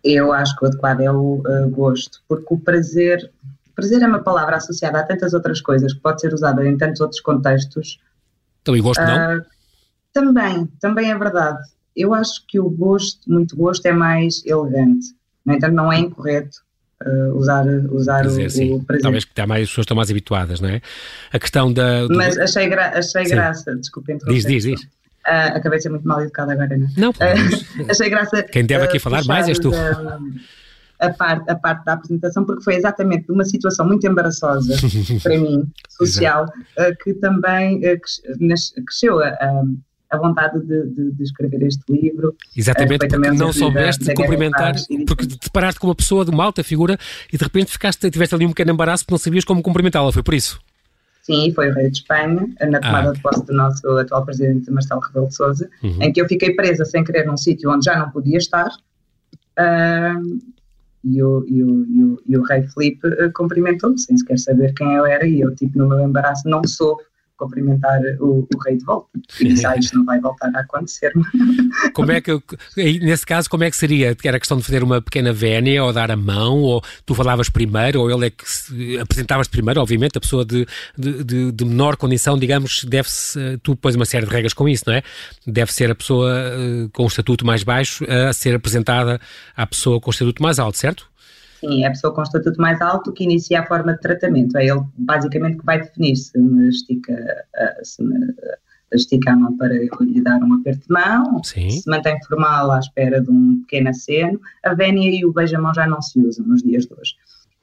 Eu 0.04 0.32
acho 0.32 0.56
que 0.56 0.66
o 0.66 0.68
adequado 0.68 1.02
é 1.02 1.12
o 1.12 1.42
uh, 1.46 1.70
gosto, 1.70 2.22
porque 2.28 2.54
o 2.54 2.60
prazer, 2.60 3.32
prazer 3.76 4.02
é 4.02 4.08
uma 4.08 4.20
palavra 4.20 4.58
associada 4.58 5.00
a 5.00 5.04
tantas 5.04 5.34
outras 5.34 5.62
coisas 5.62 5.94
que 5.94 6.00
pode 6.00 6.22
ser 6.22 6.34
usada 6.34 6.66
em 6.68 6.78
tantos 6.78 7.02
outros 7.02 7.22
contextos. 7.22 8.00
Então, 8.62 8.76
e 8.76 8.82
gosto 8.82 9.02
não? 9.02 9.38
Uh, 9.38 9.46
também, 10.14 10.66
também 10.80 11.12
é 11.12 11.18
verdade. 11.18 11.60
Eu 11.96 12.14
acho 12.14 12.46
que 12.48 12.60
o 12.60 12.70
gosto, 12.70 13.30
muito 13.30 13.56
gosto, 13.56 13.86
é 13.86 13.94
mais 13.94 14.44
elegante. 14.46 15.08
No 15.46 15.54
entanto, 15.54 15.74
não 15.74 15.94
é 15.94 16.00
incorreto 16.00 16.58
uh, 17.06 17.36
usar, 17.36 17.66
usar 17.92 18.22
prazer, 18.22 18.48
o, 18.48 18.50
sim. 18.50 18.74
o 18.74 18.84
prazer. 18.84 19.04
Talvez 19.04 19.26
que 19.26 19.46
mais 19.46 19.64
as 19.64 19.70
pessoas 19.70 19.84
estão 19.84 19.98
mais 19.98 20.10
habituadas, 20.10 20.60
não 20.60 20.70
é? 20.70 20.82
A 21.32 21.40
questão 21.40 21.72
da... 21.72 22.08
Do... 22.08 22.16
Mas 22.16 22.38
achei, 22.38 22.68
gra 22.68 22.98
achei 22.98 23.24
graça, 23.26 23.76
desculpe 23.76 24.14
interromper. 24.14 24.36
Diz, 24.36 24.46
diz, 24.46 24.64
diz. 24.64 24.82
Uh, 24.82 25.56
acabei 25.56 25.78
de 25.78 25.84
ser 25.84 25.90
muito 25.90 26.08
mal 26.08 26.22
educada 26.22 26.54
agora, 26.54 26.78
não 26.78 26.86
é? 26.86 26.90
Não, 26.98 27.10
uh, 27.12 27.86
achei 27.90 28.10
graça. 28.10 28.44
Quem 28.44 28.66
deve 28.66 28.86
aqui 28.86 29.00
falar 29.00 29.24
mais 29.26 29.48
és 29.48 29.58
tu. 29.58 29.72
A 30.98 31.10
parte, 31.10 31.50
a 31.52 31.56
parte 31.56 31.84
da 31.84 31.94
apresentação, 31.94 32.46
porque 32.46 32.64
foi 32.64 32.76
exatamente 32.76 33.30
uma 33.30 33.44
situação 33.44 33.86
muito 33.86 34.08
embaraçosa 34.08 34.76
para 35.22 35.38
mim, 35.38 35.70
social, 35.90 36.46
que 37.04 37.14
também 37.16 37.82
cresceu 38.86 39.20
a, 39.20 39.28
a 39.28 39.64
vontade 40.18 40.60
de, 40.60 40.88
de, 40.88 41.12
de, 41.12 41.24
escrever 41.24 41.64
este 41.64 41.84
livro. 41.92 42.36
Exatamente, 42.56 43.08
porque 43.08 43.32
não 43.32 43.52
soubeste 43.54 44.14
cumprimentar, 44.14 44.76
porque 45.08 45.28
te 45.28 45.50
paraste 45.50 45.80
com 45.80 45.88
uma 45.88 45.96
pessoa 45.96 46.26
de 46.26 46.32
uma 46.32 46.44
alta 46.44 46.64
figura 46.64 46.98
e 47.32 47.38
de 47.38 47.44
repente 47.44 47.72
ficaste, 47.72 48.10
tiveste 48.10 48.36
ali 48.36 48.46
um 48.46 48.50
pequeno 48.50 48.72
embaraço 48.72 49.04
porque 49.04 49.14
não 49.14 49.20
sabias 49.20 49.46
como 49.46 49.62
cumprimentá-la, 49.62 50.12
foi 50.12 50.24
por 50.24 50.34
isso? 50.34 50.60
Sim, 51.26 51.52
foi 51.54 51.72
o 51.72 51.74
rei 51.74 51.90
de 51.90 51.98
Espanha, 51.98 52.48
na 52.70 52.80
tomada 52.80 53.10
ah, 53.10 53.14
de 53.14 53.20
posse 53.20 53.44
do 53.48 53.54
nosso 53.54 53.88
atual 53.98 54.24
presidente 54.24 54.70
Marcelo 54.70 55.02
Rebelo 55.02 55.28
de 55.28 55.36
Sousa, 55.36 55.68
uhum. 55.82 55.98
em 56.04 56.14
que 56.14 56.22
eu 56.22 56.28
fiquei 56.28 56.54
presa 56.54 56.86
sem 56.86 57.04
querer 57.04 57.26
num 57.26 57.36
sítio 57.36 57.72
onde 57.72 57.86
já 57.86 57.98
não 57.98 58.12
podia 58.12 58.38
estar, 58.38 58.68
uh, 58.68 60.40
e, 61.04 61.24
o, 61.24 61.44
e, 61.48 61.64
o, 61.64 61.86
e, 61.86 62.04
o, 62.04 62.22
e 62.28 62.38
o 62.38 62.44
rei 62.44 62.62
Felipe 62.68 63.08
uh, 63.08 63.34
cumprimentou-me, 63.34 63.98
sem 63.98 64.16
sequer 64.16 64.38
saber 64.38 64.74
quem 64.76 64.94
eu 64.94 65.04
era, 65.04 65.26
e 65.26 65.42
eu, 65.42 65.56
tipo, 65.56 65.80
no 65.80 65.90
meu 65.90 66.00
embaraço, 66.02 66.48
não 66.48 66.64
soube 66.64 67.02
cumprimentar 67.38 68.00
o, 68.20 68.48
o, 68.54 68.60
rei 68.66 68.78
de 68.78 68.86
volta. 68.86 69.10
E 69.40 69.54
ah, 69.66 69.76
isto 69.78 69.98
não 69.98 70.06
vai 70.06 70.20
voltar 70.20 70.52
a 70.56 70.60
acontecer. 70.60 71.12
Como 71.94 72.12
é 72.12 72.22
que, 72.22 72.32
nesse 72.76 73.26
caso, 73.26 73.50
como 73.50 73.64
é 73.64 73.70
que 73.70 73.78
seria? 73.78 74.16
Era 74.24 74.40
questão 74.40 74.58
de 74.58 74.64
fazer 74.64 74.84
uma 74.84 75.02
pequena 75.02 75.32
vénia 75.32 75.84
ou 75.84 75.94
dar 75.94 76.12
a 76.12 76.16
mão, 76.16 76.62
ou 76.62 76.82
tu 77.06 77.14
falavas 77.14 77.50
primeiro, 77.50 78.02
ou 78.02 78.12
ele 78.12 78.28
é 78.28 78.30
que 78.30 78.50
se, 78.50 78.98
apresentavas 79.00 79.48
primeiro, 79.48 79.82
obviamente, 79.82 80.18
a 80.18 80.22
pessoa 80.22 80.46
de, 80.46 80.66
de, 80.98 81.24
de, 81.24 81.52
de 81.52 81.66
menor 81.66 81.96
condição, 81.96 82.38
digamos, 82.38 82.84
deve-se, 82.84 83.58
tu 83.64 83.76
pões 83.76 83.96
uma 83.96 84.06
série 84.06 84.26
de 84.26 84.32
regras 84.32 84.54
com 84.54 84.68
isso, 84.68 84.84
não 84.88 84.94
é? 84.94 85.04
Deve 85.46 85.72
ser 85.72 85.92
a 85.92 85.96
pessoa 85.96 86.32
uh, 86.32 86.90
com 86.90 87.04
o 87.04 87.08
estatuto 87.08 87.46
mais 87.46 87.64
baixo 87.64 88.06
a 88.10 88.34
ser 88.34 88.56
apresentada 88.56 89.20
à 89.56 89.66
pessoa 89.66 90.00
com 90.00 90.10
o 90.10 90.14
estatuto 90.14 90.42
mais 90.42 90.60
alto, 90.60 90.78
certo? 90.78 91.10
Sim, 91.66 91.84
é 91.84 91.88
a 91.88 91.92
pessoa 91.92 92.14
com 92.14 92.22
estatuto 92.22 92.62
mais 92.62 92.80
alto 92.82 93.12
que 93.12 93.24
inicia 93.24 93.62
a 93.62 93.66
forma 93.66 93.94
de 93.94 94.02
tratamento. 94.02 94.58
É 94.58 94.68
ele 94.68 94.82
basicamente 94.98 95.58
que 95.58 95.66
vai 95.66 95.82
definir 95.82 96.16
se 96.16 96.38
me 96.38 96.70
estica, 96.70 97.46
se 97.84 98.04
me 98.04 98.34
estica 98.94 99.32
a 99.32 99.36
mão 99.36 99.58
para 99.58 99.74
eu 99.76 99.90
lhe 100.02 100.22
dar 100.22 100.42
um 100.42 100.54
aperto 100.54 100.88
de 100.88 100.94
mão, 100.94 101.44
Sim. 101.44 101.70
se 101.70 101.90
mantém 101.90 102.18
formal 102.24 102.72
à 102.72 102.80
espera 102.80 103.22
de 103.22 103.30
um 103.30 103.62
pequeno 103.62 103.90
aceno. 103.90 104.40
A 104.64 104.74
vénia 104.74 105.10
e 105.10 105.26
o 105.26 105.34
beija-mão 105.34 105.74
já 105.74 105.88
não 105.88 106.02
se 106.02 106.20
usam 106.20 106.46
nos 106.46 106.62
dias 106.62 106.86
de 106.86 106.94
hoje. 106.94 107.16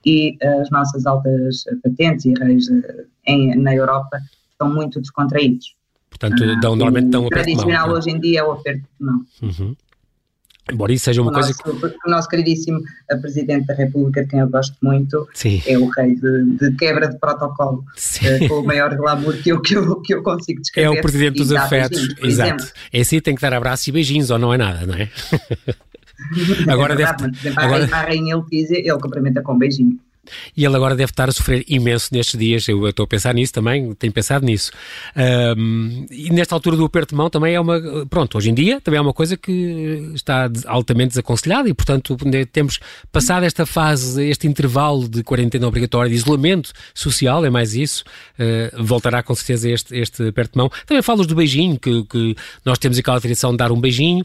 E 0.05 0.37
as 0.61 0.69
nossas 0.71 1.07
altas 1.07 1.65
patentes 1.83 2.25
e 2.25 2.35
reis 2.35 2.69
eh, 2.69 3.05
em, 3.25 3.55
na 3.57 3.73
Europa 3.73 4.19
são 4.59 4.73
muito 4.73 5.01
descontraídos. 5.01 5.77
Portanto, 6.11 6.45
dão, 6.61 6.75
normalmente 6.77 7.09
dão 7.09 7.23
um 7.23 7.27
aperto 7.29 7.47
de 7.47 7.55
mão. 7.55 7.65
tradicional 7.65 7.97
hoje 7.97 8.11
em 8.11 8.21
dia 8.21 8.41
é 8.41 8.43
o 8.43 8.53
aperto 8.53 8.83
de 8.83 9.07
mão. 9.07 9.25
Uhum. 9.41 9.77
Embora 10.71 10.93
isso 10.93 11.05
seja 11.05 11.21
uma 11.21 11.31
o 11.31 11.35
coisa 11.35 11.49
nosso, 11.49 11.63
que... 11.81 11.87
O 12.07 12.11
nosso 12.11 12.29
queridíssimo 12.29 12.81
Presidente 13.21 13.67
da 13.67 13.75
República, 13.75 14.23
de 14.23 14.29
quem 14.29 14.41
eu 14.41 14.49
gosto 14.49 14.77
muito, 14.83 15.29
Sim. 15.35 15.63
é 15.67 15.77
o 15.77 15.89
rei 15.89 16.15
de, 16.15 16.45
de 16.57 16.73
quebra 16.77 17.09
de 17.09 17.19
protocolo, 17.19 17.85
uh, 17.85 18.49
com 18.49 18.61
o 18.61 18.65
maior 18.65 18.95
glamour 18.97 19.37
que 19.39 19.51
eu, 19.51 19.61
que 19.61 19.75
eu, 19.75 20.01
que 20.01 20.15
eu 20.15 20.23
consigo 20.23 20.61
descrever. 20.61 20.87
É 20.87 20.99
o 20.99 21.03
Presidente 21.03 21.39
dos 21.39 21.53
afetos, 21.53 21.99
beijinhos, 21.99 22.25
exato. 22.25 22.63
Exemplo. 22.63 22.81
É 22.93 23.01
assim, 23.01 23.21
tem 23.21 23.35
que 23.35 23.43
dar 23.43 23.53
abraços 23.53 23.87
e 23.87 23.93
beijinhos, 23.93 24.31
ou 24.31 24.39
não 24.39 24.55
é 24.55 24.57
nada, 24.57 24.87
não 24.87 24.95
é? 24.95 25.11
agora 26.71 26.95
é 26.95 26.97
verdade, 26.97 27.31
deve... 27.43 27.59
Agora... 27.59 27.85
A 27.85 28.03
rainha 28.03 28.37
Letícia, 28.37 28.79
ele 28.79 28.99
cumprimenta 28.99 29.43
com 29.43 29.55
um 29.55 29.59
beijinho. 29.59 29.99
E 30.57 30.65
ele 30.65 30.77
agora 30.77 30.95
deve 30.95 31.11
estar 31.11 31.29
a 31.29 31.33
sofrer 31.33 31.65
imenso 31.69 32.09
nestes 32.13 32.39
dias. 32.39 32.69
Eu 32.69 32.89
estou 32.89 33.05
a 33.05 33.07
pensar 33.07 33.35
nisso 33.35 33.53
também, 33.53 33.93
tenho 33.95 34.13
pensado 34.13 34.47
nisso. 34.47 34.71
Um, 35.57 36.07
e 36.11 36.31
nesta 36.31 36.55
altura 36.55 36.77
do 36.77 36.85
aperto 36.85 37.11
de 37.11 37.17
mão 37.17 37.29
também 37.29 37.55
é 37.55 37.61
uma. 37.61 37.81
Pronto, 38.09 38.39
hoje 38.39 38.51
em 38.51 38.55
dia 38.55 38.81
também 38.81 38.99
é 38.99 39.01
uma 39.01 39.13
coisa 39.13 39.37
que 39.37 40.13
está 40.15 40.49
altamente 40.67 41.11
desaconselhada 41.11 41.69
e, 41.69 41.75
portanto, 41.75 42.17
temos 42.53 42.79
passado 43.11 43.45
esta 43.45 43.67
fase, 43.67 44.25
este 44.25 44.47
intervalo 44.47 45.09
de 45.09 45.25
quarentena 45.25 45.67
obrigatória, 45.67 46.11
de 46.11 46.17
isolamento 46.17 46.73
social, 46.95 47.45
é 47.45 47.51
mais 47.51 47.75
isso. 47.75 48.05
Uh, 48.39 48.83
voltará 48.83 49.23
com 49.23 49.35
certeza 49.35 49.71
este, 49.71 49.97
este 49.97 50.29
aperto 50.29 50.53
de 50.53 50.59
mão. 50.59 50.71
Também 50.87 51.03
falas 51.03 51.27
do 51.27 51.35
beijinho, 51.35 51.79
que, 51.79 52.05
que 52.05 52.37
nós 52.65 52.79
temos 52.79 52.97
aquela 52.97 53.21
tradição 53.21 53.51
de 53.51 53.57
dar 53.57 53.73
um 53.73 53.81
beijinho 53.81 54.25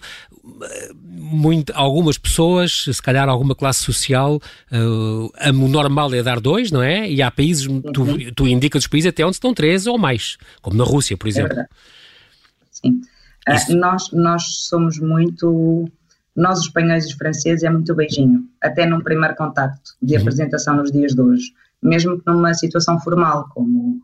muito, 1.32 1.72
algumas 1.76 2.18
pessoas, 2.18 2.86
se 2.92 3.02
calhar 3.02 3.28
alguma 3.28 3.56
classe 3.56 3.84
social, 3.84 4.40
uh, 4.72 5.50
o 5.50 5.68
normal 5.68 6.14
é 6.14 6.24
dar 6.24 6.40
dois, 6.40 6.72
não 6.72 6.82
é? 6.82 7.10
E 7.10 7.22
há 7.22 7.30
países, 7.30 7.68
tu, 7.94 8.04
uhum. 8.04 8.18
tu 8.36 8.48
indicas 8.48 8.84
os 8.84 8.88
países 8.88 9.10
até 9.10 9.26
onde 9.26 9.36
estão 9.36 9.54
três 9.54 9.88
ou 9.88 9.98
mais, 9.98 10.38
como 10.62 10.78
na 10.78 10.84
Rússia, 10.84 11.18
por 11.18 11.28
exemplo. 11.28 11.60
É 11.60 11.68
Sim. 12.72 13.02
Uh, 13.48 13.76
nós, 13.76 14.12
nós 14.12 14.44
somos 14.68 15.00
muito. 15.00 15.90
Nós, 16.36 16.60
os 16.60 16.66
espanhóis 16.66 17.06
e 17.06 17.08
os 17.08 17.14
franceses, 17.14 17.64
é 17.64 17.70
muito 17.70 17.96
beijinho, 17.96 18.48
até 18.62 18.86
num 18.86 19.02
primeiro 19.02 19.36
contacto 19.36 19.96
de 20.02 20.16
uhum. 20.16 20.22
apresentação 20.22 20.76
nos 20.76 20.92
dias 20.92 21.14
de 21.14 21.22
hoje, 21.22 21.52
mesmo 21.82 22.20
que 22.20 22.24
numa 22.28 22.54
situação 22.54 23.00
formal, 23.00 23.50
como 23.54 24.02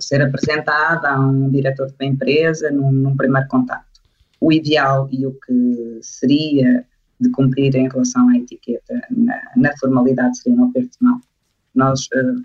ser 0.00 0.22
apresentada 0.22 1.08
a 1.08 1.20
um 1.20 1.50
diretor 1.50 1.86
de 1.86 1.94
uma 2.00 2.08
empresa 2.08 2.70
num, 2.70 2.92
num 2.92 3.16
primeiro 3.16 3.48
contacto 3.48 3.89
o 4.40 4.52
ideal 4.52 5.08
e 5.12 5.26
o 5.26 5.32
que 5.32 5.98
seria 6.02 6.86
de 7.20 7.30
cumprir 7.30 7.74
em 7.76 7.88
relação 7.88 8.28
à 8.30 8.36
etiqueta 8.36 9.00
na, 9.10 9.40
na 9.56 9.76
formalidade 9.78 10.38
seria 10.38 10.58
um 10.58 10.68
aperto 10.68 10.98
de 10.98 11.06
mão. 11.06 11.20
Nós 11.74 12.06
uh, 12.14 12.42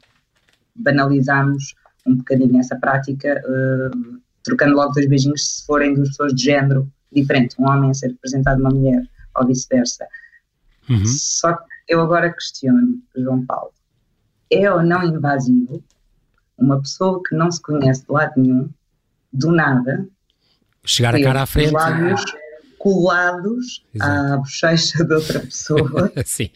banalizamos 0.75 1.73
um 2.05 2.15
bocadinho 2.15 2.59
essa 2.59 2.75
prática, 2.75 3.41
uh, 3.47 4.19
trocando 4.43 4.75
logo 4.75 4.93
dois 4.93 5.07
beijinhos 5.07 5.55
se 5.55 5.65
forem 5.65 5.93
duas 5.93 6.09
pessoas 6.09 6.33
de 6.33 6.43
género 6.43 6.91
diferente, 7.11 7.55
um 7.59 7.69
homem 7.69 7.89
a 7.89 7.93
ser 7.93 8.07
representado 8.07 8.59
uma 8.59 8.69
mulher 8.69 9.01
ou 9.35 9.47
vice-versa. 9.47 10.05
Uhum. 10.89 11.05
Só 11.05 11.53
que 11.53 11.63
eu 11.87 12.01
agora 12.01 12.33
questiono, 12.33 13.01
João 13.15 13.45
Paulo, 13.45 13.71
é 14.51 14.69
ou 14.71 14.83
não 14.83 15.03
invasivo 15.03 15.81
uma 16.57 16.79
pessoa 16.79 17.21
que 17.27 17.35
não 17.35 17.51
se 17.51 17.61
conhece 17.61 18.05
de 18.05 18.11
lado 18.11 18.33
nenhum, 18.37 18.69
do 19.31 19.51
nada, 19.51 20.07
Chegar 20.85 21.15
a 21.15 21.21
cara 21.21 21.41
à 21.41 21.45
frente. 21.45 21.71
Lábios 21.71 22.23
colados 22.77 23.83
Exato. 23.93 24.33
à 24.33 24.37
bochecha 24.37 25.03
de 25.03 25.13
outra 25.13 25.39
pessoa. 25.39 26.11
Sim. 26.25 26.51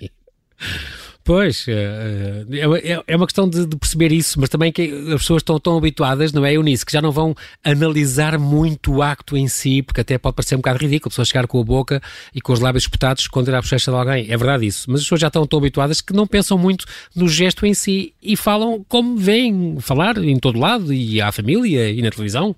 Pois, 1.23 1.67
é, 1.67 2.43
é, 2.51 3.03
é 3.05 3.15
uma 3.15 3.27
questão 3.27 3.47
de, 3.47 3.63
de, 3.65 3.75
perceber 3.75 4.11
isso, 4.11 4.39
mas 4.39 4.49
também 4.49 4.71
que 4.71 4.91
as 5.13 5.21
pessoas 5.21 5.41
estão 5.41 5.59
tão 5.59 5.77
habituadas, 5.77 6.33
não 6.33 6.43
é, 6.43 6.53
Eunice, 6.53 6.83
que 6.83 6.91
já 6.91 7.03
não 7.03 7.11
vão 7.11 7.35
analisar 7.63 8.39
muito 8.39 8.93
o 8.93 9.03
acto 9.03 9.37
em 9.37 9.47
si, 9.47 9.83
porque 9.83 10.01
até 10.01 10.17
pode 10.17 10.35
parecer 10.35 10.55
um 10.55 10.57
bocado 10.57 10.79
ridículo 10.79 11.09
a 11.09 11.11
pessoa 11.11 11.25
chegar 11.25 11.45
com 11.45 11.59
a 11.61 11.63
boca 11.63 12.01
e 12.33 12.41
com 12.41 12.51
os 12.51 12.59
lábios 12.59 12.85
espetados 12.85 13.21
esconder 13.21 13.53
a 13.53 13.61
bochecha 13.61 13.91
de 13.91 13.97
alguém. 13.97 14.25
É 14.27 14.35
verdade 14.35 14.65
isso, 14.65 14.89
mas 14.89 15.01
as 15.01 15.05
pessoas 15.05 15.21
já 15.21 15.27
estão 15.27 15.45
tão 15.45 15.59
habituadas 15.59 16.01
que 16.01 16.13
não 16.13 16.25
pensam 16.25 16.57
muito 16.57 16.85
no 17.15 17.27
gesto 17.27 17.63
em 17.63 17.75
si 17.75 18.11
e 18.23 18.35
falam 18.35 18.83
como 18.89 19.15
vêm 19.15 19.77
falar 19.79 20.17
em 20.17 20.39
todo 20.39 20.57
lado 20.57 20.91
e 20.91 21.21
à 21.21 21.31
família 21.31 21.91
e 21.91 22.01
na 22.01 22.09
televisão. 22.09 22.55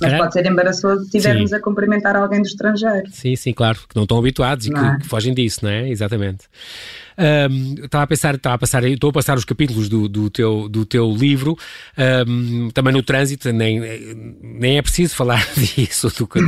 Mas 0.00 0.10
calhar... 0.10 0.18
pode 0.18 0.32
ser 0.34 0.46
embaraçoso 0.46 1.00
se 1.04 1.16
estivermos 1.16 1.52
a 1.52 1.60
cumprimentar 1.60 2.16
alguém 2.16 2.40
do 2.40 2.46
estrangeiro. 2.46 3.08
Sim, 3.10 3.36
sim, 3.36 3.52
claro, 3.52 3.78
que 3.88 3.96
não 3.96 4.02
estão 4.02 4.18
habituados 4.18 4.66
e 4.66 4.70
que, 4.70 4.78
é? 4.78 4.96
que, 4.98 5.06
fogem 5.06 5.32
disso, 5.34 5.60
não 5.62 5.70
é? 5.70 5.88
Exatamente. 5.88 6.44
Um, 7.18 7.84
estava 7.84 8.04
a 8.04 8.06
pensar, 8.06 8.34
estava 8.34 8.54
a 8.56 8.58
passar, 8.58 8.84
estou 8.84 9.10
a 9.10 9.12
passar 9.12 9.38
os 9.38 9.44
capítulos 9.44 9.88
do, 9.88 10.08
do, 10.08 10.28
teu, 10.28 10.68
do 10.68 10.84
teu 10.84 11.10
livro, 11.10 11.56
um, 12.28 12.70
também 12.70 12.92
no 12.92 13.02
trânsito, 13.02 13.50
nem, 13.52 13.80
nem 14.42 14.76
é 14.76 14.82
preciso 14.82 15.14
falar 15.14 15.46
disso, 15.56 16.12
do 16.16 16.26
que, 16.26 16.40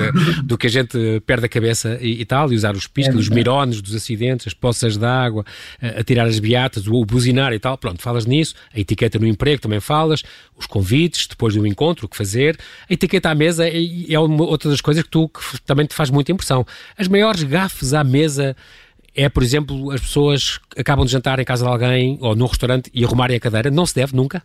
do 0.43 0.59
que 0.59 0.67
a 0.67 0.71
gente 0.71 1.23
perde 1.27 1.47
a 1.47 1.49
cabeça 1.49 1.99
e, 2.01 2.21
e 2.21 2.25
tal, 2.25 2.53
e 2.53 2.57
usar 2.57 2.77
os 2.77 2.87
piscas, 2.87 3.17
é 3.17 3.19
os 3.19 3.29
mirones 3.29 3.81
dos 3.81 3.95
acidentes, 3.95 4.47
as 4.47 4.55
poças 4.55 4.97
de 4.97 5.07
água, 5.07 5.45
a, 5.81 6.01
a 6.01 6.05
tirar 6.05 6.27
as 6.27 6.39
beatas, 6.39 6.87
o, 6.87 6.95
o 6.95 7.07
buzinar 7.07 7.53
e 7.53 7.59
tal, 7.59 7.79
pronto, 7.79 8.03
falas 8.03 8.27
nisso, 8.27 8.55
a 8.75 8.79
etiqueta 8.79 9.19
no 9.19 9.27
emprego 9.27 9.63
também 9.63 9.81
falas, 9.81 10.23
os 10.57 10.67
convites, 10.67 11.27
depois 11.27 11.55
do 11.55 11.67
encontro, 11.67 12.07
o 12.07 12.09
que 12.09 12.17
fazer, 12.17 12.59
a 12.89 12.93
etiqueta 12.93 13.31
à 13.31 13.35
mesa 13.35 13.67
é, 13.67 14.13
é 14.13 14.19
uma, 14.19 14.45
outra 14.45 14.69
das 14.69 14.81
coisas 14.81 15.03
que 15.03 15.09
tu 15.09 15.29
que 15.29 15.61
também 15.63 15.87
te 15.87 15.95
faz 15.95 16.11
muita 16.11 16.33
impressão. 16.33 16.67
As 16.97 17.09
maiores 17.09 17.43
gafes 17.43 17.95
à 17.95 18.05
mesa 18.05 18.57
é, 19.19 19.29
por 19.29 19.43
exemplo, 19.43 19.91
as 19.91 20.01
pessoas 20.01 20.61
acabam 20.77 21.05
de 21.05 21.11
jantar 21.11 21.41
em 21.41 21.45
casa 21.45 21.65
de 21.65 21.71
alguém 21.71 22.19
ou 22.21 22.37
num 22.37 22.47
restaurante 22.47 22.89
e 22.95 23.05
arrumarem 23.05 23.37
a 23.37 23.41
cadeira. 23.41 23.69
Não 23.69 23.85
se 23.85 23.93
deve 23.93 24.15
nunca? 24.15 24.41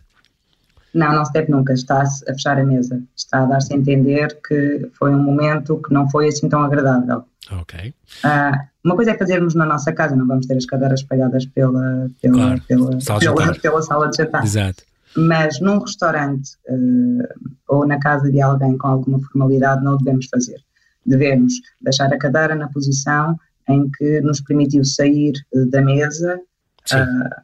Não, 0.92 1.12
não 1.12 1.24
se 1.24 1.32
deve 1.32 1.52
nunca. 1.52 1.72
Está-se 1.72 2.28
a 2.28 2.34
fechar 2.34 2.58
a 2.58 2.64
mesa. 2.64 3.00
Está 3.14 3.44
a 3.44 3.46
dar-se 3.46 3.72
a 3.72 3.76
entender 3.76 4.36
que 4.46 4.90
foi 4.98 5.14
um 5.14 5.22
momento 5.22 5.80
que 5.80 5.94
não 5.94 6.10
foi 6.10 6.26
assim 6.26 6.48
tão 6.48 6.64
agradável. 6.64 7.22
Ok. 7.52 7.94
Uh, 8.24 8.58
uma 8.82 8.96
coisa 8.96 9.12
é 9.12 9.18
fazermos 9.18 9.54
na 9.54 9.64
nossa 9.64 9.92
casa, 9.92 10.16
não 10.16 10.26
vamos 10.26 10.46
ter 10.46 10.56
as 10.56 10.66
cadeiras 10.66 11.00
espalhadas 11.00 11.46
pela, 11.46 12.10
pela, 12.20 12.34
claro, 12.34 12.62
pela, 12.66 13.00
sala, 13.00 13.20
pela, 13.20 13.54
pela 13.62 13.82
sala 13.82 14.10
de 14.10 14.16
jantar. 14.16 14.42
Exato. 14.42 14.82
Mas 15.16 15.60
num 15.60 15.78
restaurante 15.78 16.50
uh, 16.68 17.28
ou 17.68 17.86
na 17.86 18.00
casa 18.00 18.28
de 18.28 18.40
alguém 18.40 18.76
com 18.76 18.88
alguma 18.88 19.20
formalidade 19.20 19.84
não 19.84 19.96
devemos 19.98 20.26
fazer. 20.26 20.60
Devemos 21.06 21.54
deixar 21.80 22.12
a 22.12 22.18
cadeira 22.18 22.56
na 22.56 22.66
posição 22.68 23.38
em 23.68 23.90
que 23.90 24.20
nos 24.20 24.40
permitiu 24.40 24.84
sair 24.84 25.32
eh, 25.54 25.64
da 25.66 25.82
mesa 25.82 26.38
uh, 26.92 27.42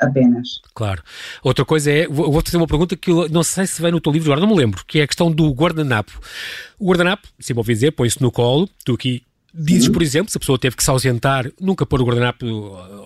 apenas. 0.00 0.60
Claro. 0.74 1.02
Outra 1.42 1.64
coisa 1.64 1.90
é, 1.90 2.06
vou 2.06 2.40
fazer 2.44 2.56
uma 2.56 2.66
pergunta 2.66 2.96
que 2.96 3.10
eu 3.10 3.28
não 3.28 3.42
sei 3.42 3.66
se 3.66 3.82
vem 3.82 3.92
no 3.92 4.00
teu 4.00 4.12
livro, 4.12 4.32
agora 4.32 4.46
não 4.46 4.54
me 4.54 4.60
lembro, 4.60 4.84
que 4.86 5.00
é 5.00 5.02
a 5.02 5.06
questão 5.06 5.30
do 5.30 5.50
guardanapo. 5.52 6.20
O 6.78 6.86
guardanapo, 6.86 7.28
sempre 7.38 7.60
ouvi 7.60 7.74
dizer, 7.74 7.92
põe-se 7.92 8.22
no 8.22 8.30
colo, 8.30 8.68
tu 8.84 8.94
aqui 8.94 9.22
Dizes, 9.60 9.88
por 9.88 10.02
exemplo, 10.02 10.30
se 10.30 10.36
a 10.36 10.40
pessoa 10.40 10.58
teve 10.58 10.76
que 10.76 10.84
se 10.84 10.90
ausentar, 10.90 11.50
nunca 11.60 11.84
pôr 11.84 12.00
o 12.00 12.04
guardanapo 12.04 12.46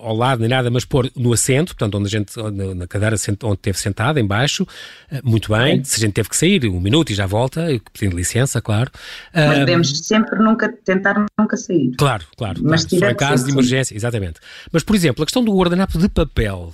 ao 0.03 0.15
lado 0.15 0.41
nem 0.41 0.49
nada, 0.49 0.71
mas 0.71 0.85
pôr 0.85 1.11
no 1.17 1.33
assento, 1.33 1.75
portanto, 1.75 1.97
onde 1.97 2.07
a 2.07 2.11
gente, 2.11 2.33
na 2.75 2.87
cadeira 2.87 3.17
onde 3.45 3.55
esteve 3.55 3.79
sentada, 3.79 4.21
em 4.21 4.27
baixo, 4.27 4.67
eh, 5.11 5.21
muito 5.25 5.51
bem. 5.51 5.81
É. 5.81 5.85
Se 5.85 5.97
a 5.97 6.01
gente 6.01 6.13
teve 6.13 6.29
que 6.29 6.37
sair, 6.37 6.67
um 6.67 6.81
minuto 6.81 7.11
e 7.11 7.15
já 7.15 7.27
volta, 7.27 7.67
pedindo 7.93 8.17
licença, 8.17 8.61
claro. 8.61 8.91
Mas 9.35 9.59
devemos 9.61 10.07
sempre 10.07 10.39
nunca 10.39 10.69
tentar 10.85 11.25
nunca 11.39 11.57
sair. 11.57 11.95
Claro, 11.97 12.25
claro. 12.37 12.61
Mas 12.63 12.85
claro. 12.85 13.05
Só 13.05 13.11
em 13.11 13.15
caso 13.15 13.45
de 13.47 13.53
emergência, 13.53 13.95
exatamente. 13.95 14.41
Mas, 14.71 14.83
por 14.83 14.95
exemplo, 14.95 15.23
a 15.23 15.27
questão 15.27 15.43
do 15.43 15.57
guardanapo 15.57 15.99
de 15.99 16.09
papel, 16.09 16.73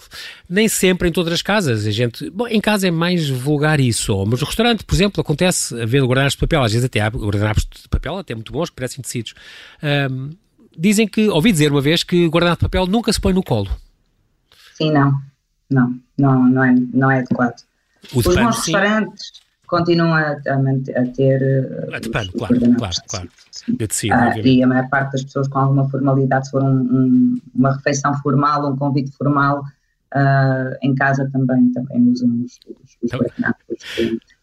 nem 0.50 0.66
sempre 0.66 1.08
em 1.08 1.12
todas 1.12 1.32
as 1.32 1.42
casas, 1.42 1.86
a 1.86 1.90
gente, 1.90 2.28
bom, 2.30 2.48
em 2.48 2.60
casa 2.60 2.88
é 2.88 2.90
mais 2.90 3.28
vulgar 3.28 3.78
isso, 3.78 4.16
mas 4.26 4.40
no 4.40 4.46
restaurante, 4.46 4.84
por 4.84 4.94
exemplo, 4.94 5.20
acontece 5.20 5.80
haver 5.80 6.02
guardanapos 6.02 6.32
de 6.34 6.38
papel, 6.38 6.62
às 6.62 6.72
vezes 6.72 6.84
até 6.84 7.00
há 7.00 7.08
guardanapos 7.08 7.64
de 7.64 7.88
papel 7.88 8.18
até 8.18 8.34
muito 8.34 8.52
bons, 8.52 8.70
que 8.70 8.76
parecem 8.76 9.02
tecidos. 9.02 9.34
Um, 9.82 10.30
dizem 10.76 11.06
que, 11.08 11.28
ouvi 11.28 11.52
dizer 11.52 11.72
uma 11.72 11.80
vez 11.80 12.02
que 12.02 12.26
guardanapo 12.28 12.60
de 12.60 12.70
papel 12.70 12.86
nunca 12.86 13.12
se 13.12 13.20
põe 13.20 13.32
no 13.32 13.42
colo. 13.42 13.68
Sim, 14.74 14.92
não. 14.92 15.12
Não, 15.70 15.98
não, 16.16 16.48
não, 16.48 16.64
é, 16.64 16.74
não 16.92 17.10
é 17.10 17.18
adequado. 17.18 17.62
Os 18.14 18.24
pano, 18.24 18.44
bons 18.44 18.64
sim. 18.64 18.72
restaurantes 18.72 19.32
continuam 19.66 20.14
a, 20.14 20.30
a, 20.30 21.02
a 21.02 21.06
ter. 21.14 21.42
A 21.92 21.96
ah, 21.96 22.00
de 22.00 22.08
pano, 22.08 22.32
claro, 22.32 22.58
claro, 22.76 22.96
claro. 23.06 23.28
De 23.68 23.86
tecido, 23.86 24.14
e 24.44 24.62
a 24.62 24.66
maior 24.66 24.88
parte 24.88 25.12
das 25.12 25.24
pessoas 25.24 25.48
com 25.48 25.58
alguma 25.58 25.88
formalidade, 25.90 26.46
se 26.46 26.52
for 26.52 26.62
um, 26.62 26.80
um, 26.80 27.38
uma 27.54 27.74
refeição 27.74 28.14
formal, 28.22 28.72
um 28.72 28.76
convite 28.76 29.10
formal, 29.12 29.62
uh, 30.14 30.76
em 30.80 30.94
casa 30.94 31.28
também, 31.30 31.70
também 31.72 32.08
usam 32.08 32.28
os, 32.44 32.58
os, 32.66 32.76
os 32.82 32.96
então, 33.02 33.20
guardanapos. 33.20 33.76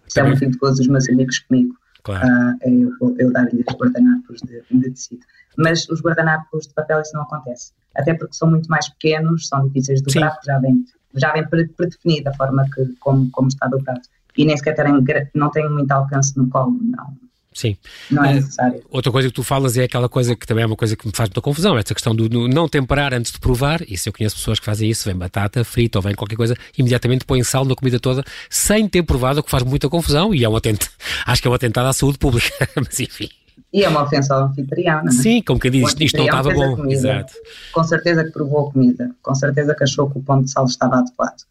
Isso 0.08 0.20
é 0.20 0.24
muito 0.24 0.40
perigoso 0.40 0.82
os 0.82 0.88
meus 0.88 1.10
amigos 1.10 1.40
comigo. 1.40 1.76
Claro. 2.06 2.28
Uh, 2.28 2.92
eu, 3.02 3.16
eu 3.18 3.34
dar-lhe 3.34 3.66
os 3.68 3.76
guardanapos 3.76 4.40
de, 4.42 4.64
de 4.72 4.92
tecido. 4.92 5.26
Mas 5.58 5.90
os 5.90 6.02
guardanapos 6.02 6.68
de 6.68 6.74
papel 6.76 7.02
isso 7.02 7.16
não 7.16 7.24
acontece. 7.24 7.74
Até 7.96 8.14
porque 8.14 8.36
são 8.36 8.50
muito 8.50 8.70
mais 8.70 8.88
pequenos, 8.90 9.48
são 9.48 9.68
difíceis 9.68 10.02
de 10.02 10.14
dobrar, 10.14 10.38
já 10.46 10.60
vem, 10.60 10.86
já 11.16 11.34
vem 11.34 11.48
predefinida 11.48 12.30
a 12.30 12.34
forma 12.36 12.64
que, 12.74 12.86
como, 13.00 13.30
como 13.32 13.48
está 13.48 13.68
dobrado. 13.68 14.02
E 14.38 14.46
nem 14.46 14.56
sequer 14.56 14.76
terem, 14.76 15.04
não 15.34 15.50
tem 15.50 15.68
muito 15.68 15.92
alcance 15.92 16.38
no 16.38 16.48
colo, 16.50 16.78
não. 16.80 17.18
Sim. 17.56 17.78
Não 18.12 18.26
é 18.26 18.34
necessário. 18.34 18.80
Uh, 18.80 18.86
outra 18.92 19.10
coisa 19.14 19.30
que 19.30 19.34
tu 19.34 19.42
falas 19.42 19.78
é 19.78 19.86
aquela 19.86 20.10
coisa 20.10 20.36
que 20.36 20.46
também 20.46 20.66
é 20.66 20.68
uma 20.68 20.76
coisa 20.76 20.94
que 20.94 21.08
me 21.08 21.14
faz 21.16 21.30
muita 21.30 21.40
confusão, 21.40 21.78
essa 21.78 21.94
questão 21.94 22.14
do, 22.14 22.28
não 22.50 22.68
temperar 22.68 23.14
antes 23.14 23.32
de 23.32 23.40
provar. 23.40 23.82
Isso 23.88 24.10
eu 24.10 24.14
conheço 24.14 24.36
pessoas 24.36 24.60
que 24.60 24.66
fazem 24.66 24.90
isso, 24.90 25.06
vem 25.06 25.16
batata 25.16 25.64
frita 25.64 25.98
ou 25.98 26.02
vem 26.02 26.14
qualquer 26.14 26.36
coisa, 26.36 26.54
imediatamente 26.78 27.24
põem 27.24 27.44
sal 27.44 27.64
na 27.64 27.74
comida 27.74 27.98
toda 27.98 28.26
sem 28.50 28.90
ter 28.90 29.04
provado, 29.04 29.40
o 29.40 29.44
que 29.44 29.50
faz 29.50 29.64
muita 29.64 29.88
confusão 29.88 30.36
e 30.36 30.44
é 30.44 30.50
um 30.50 30.56
atento, 30.58 30.92
acho 31.26 31.42
que 31.42 31.48
é 31.48 31.52
um 31.52 31.54
atentado 31.54 31.88
à 31.88 31.94
saúde 31.94 32.18
pública, 32.18 32.52
mas 32.76 33.00
enfim. 33.00 33.30
E 33.72 33.86
é 33.86 33.90
uma 33.90 34.04
ofensa 34.04 34.36
ao 34.36 34.48
anfitrião, 34.48 35.02
não 35.02 35.10
é? 35.10 35.12
Sim, 35.12 35.42
como 35.42 35.58
que 35.58 35.70
diz, 35.70 35.96
isto 35.98 36.18
não 36.18 36.26
estava 36.26 36.54
bom. 36.54 36.86
Exato. 36.88 37.34
Com 37.72 37.84
certeza 37.86 38.24
que 38.26 38.32
provou 38.32 38.68
a 38.68 38.72
comida, 38.72 39.12
com 39.22 39.34
certeza 39.34 39.74
que 39.74 39.84
achou 39.84 40.10
que 40.10 40.18
o 40.18 40.22
ponto 40.22 40.44
de 40.44 40.52
sal 40.52 40.66
estava 40.66 40.98
adequado. 40.98 41.42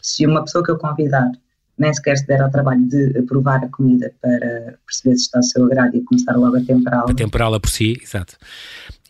Se 0.00 0.26
uma 0.26 0.44
pessoa 0.44 0.62
que 0.62 0.70
eu 0.70 0.76
convidar 0.76 1.30
nem 1.78 1.92
sequer 1.92 2.16
se 2.16 2.26
der 2.26 2.40
ao 2.40 2.50
trabalho 2.50 2.86
de 2.86 3.22
provar 3.22 3.64
a 3.64 3.68
comida 3.68 4.12
para 4.20 4.78
perceber 4.86 5.16
se 5.16 5.24
está 5.24 5.38
ao 5.38 5.42
seu 5.42 5.64
agrado 5.64 5.96
e 5.96 6.02
começar 6.02 6.36
logo 6.36 6.56
a 6.56 6.60
temperá-la. 6.60 7.10
A 7.10 7.14
temperá-la 7.14 7.60
por 7.60 7.70
si, 7.70 7.98
exato. 8.02 8.36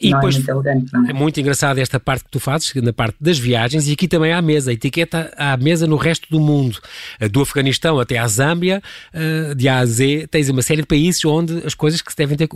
E 0.00 0.10
não 0.10 0.18
é 0.18 0.20
depois, 0.20 0.34
é 0.34 0.38
muito 0.38 0.50
elegante, 0.50 0.92
não 0.92 1.06
é? 1.06 1.10
é 1.10 1.12
muito 1.12 1.40
engraçado 1.40 1.78
esta 1.78 2.00
parte 2.00 2.24
que 2.24 2.30
tu 2.30 2.40
fazes, 2.40 2.74
na 2.74 2.92
parte 2.92 3.16
das 3.20 3.38
viagens, 3.38 3.86
e 3.86 3.92
aqui 3.92 4.08
também 4.08 4.32
há 4.32 4.38
a 4.38 4.42
mesa, 4.42 4.70
a 4.70 4.74
etiqueta 4.74 5.32
à 5.36 5.56
mesa 5.56 5.86
no 5.86 5.96
resto 5.96 6.28
do 6.28 6.40
mundo, 6.40 6.80
eh, 7.20 7.28
do 7.28 7.40
Afeganistão 7.40 8.00
até 8.00 8.18
à 8.18 8.26
Zâmbia, 8.26 8.82
eh, 9.12 9.54
de 9.54 9.68
A 9.68 9.78
a 9.78 9.86
Z, 9.86 10.26
tens 10.30 10.48
uma 10.48 10.62
série 10.62 10.80
de 10.80 10.88
países 10.88 11.24
onde 11.24 11.64
as 11.64 11.74
coisas 11.74 12.02
que 12.02 12.10
se 12.10 12.16
devem 12.16 12.36
ter, 12.36 12.48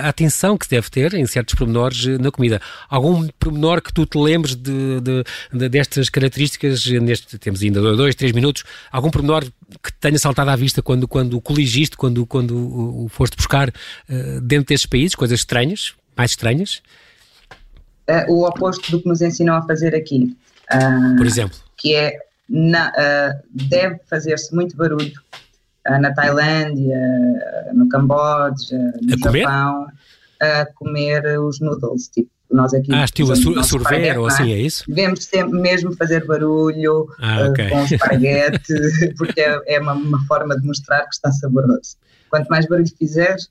a 0.00 0.08
atenção 0.08 0.56
que 0.56 0.66
se 0.66 0.70
deve 0.70 0.88
ter 0.88 1.12
em 1.14 1.26
certos 1.26 1.56
pormenores 1.56 2.06
eh, 2.06 2.18
na 2.18 2.30
comida. 2.30 2.60
Algum 2.88 3.26
pormenor 3.38 3.82
que 3.82 3.92
tu 3.92 4.06
te 4.06 4.16
lembres 4.16 4.54
de, 4.54 5.00
de, 5.00 5.24
de 5.52 5.68
destas 5.68 6.08
características, 6.08 6.86
neste, 6.86 7.36
temos 7.36 7.62
ainda 7.62 7.80
dois, 7.96 8.14
três 8.14 8.30
minutos, 8.30 8.62
algum 8.92 9.10
pormenor 9.10 9.44
que 9.82 9.92
tenha 10.00 10.18
saltado 10.18 10.50
à 10.50 10.56
vista 10.56 10.80
quando, 10.80 11.08
quando 11.08 11.40
coligiste, 11.40 11.96
quando, 11.96 12.24
quando 12.24 12.56
o 12.56 13.08
foste 13.08 13.36
buscar 13.36 13.72
dentro 14.42 14.68
desses 14.68 14.86
países, 14.86 15.16
coisas 15.16 15.40
estranhas? 15.40 15.94
Mais 16.16 16.32
estranhas? 16.32 16.82
Uh, 18.08 18.32
o 18.32 18.46
oposto 18.46 18.90
do 18.90 19.02
que 19.02 19.08
nos 19.08 19.20
ensinam 19.20 19.56
a 19.56 19.62
fazer 19.62 19.94
aqui. 19.94 20.36
Uh, 20.72 21.16
Por 21.16 21.26
exemplo? 21.26 21.58
Que 21.76 21.94
é, 21.94 22.18
na, 22.48 22.90
uh, 22.90 23.42
deve 23.50 23.98
fazer-se 24.08 24.54
muito 24.54 24.76
barulho 24.76 25.12
na 25.88 26.12
Tailândia, 26.12 26.98
no 27.72 27.88
Camboja, 27.88 28.76
no 29.02 29.14
a 29.14 29.32
Japão, 29.32 29.86
a 30.40 30.66
comer 30.74 31.38
os 31.38 31.60
noodles, 31.60 32.08
tipo 32.08 32.28
nós 32.50 32.72
aqui 32.72 32.92
ah, 32.94 33.04
estilo 33.04 33.32
a, 33.32 33.62
sorver 33.62 34.18
ou 34.18 34.26
assim, 34.26 34.52
é? 34.52 34.54
é 34.54 34.58
isso? 34.58 34.84
Devemos 34.86 35.24
sempre 35.24 35.58
mesmo 35.58 35.94
fazer 35.96 36.24
barulho 36.26 37.08
ah, 37.20 37.48
okay. 37.48 37.66
uh, 37.66 37.70
com 37.70 37.84
esparguete, 37.84 38.74
porque 39.18 39.40
é, 39.40 39.60
é 39.66 39.80
uma, 39.80 39.94
uma, 39.94 40.24
forma 40.26 40.58
de 40.58 40.66
mostrar 40.66 41.02
que 41.02 41.14
está 41.14 41.32
saboroso. 41.32 41.96
Quanto 42.30 42.48
mais 42.48 42.66
barulho 42.66 42.88
fizeres, 42.96 43.50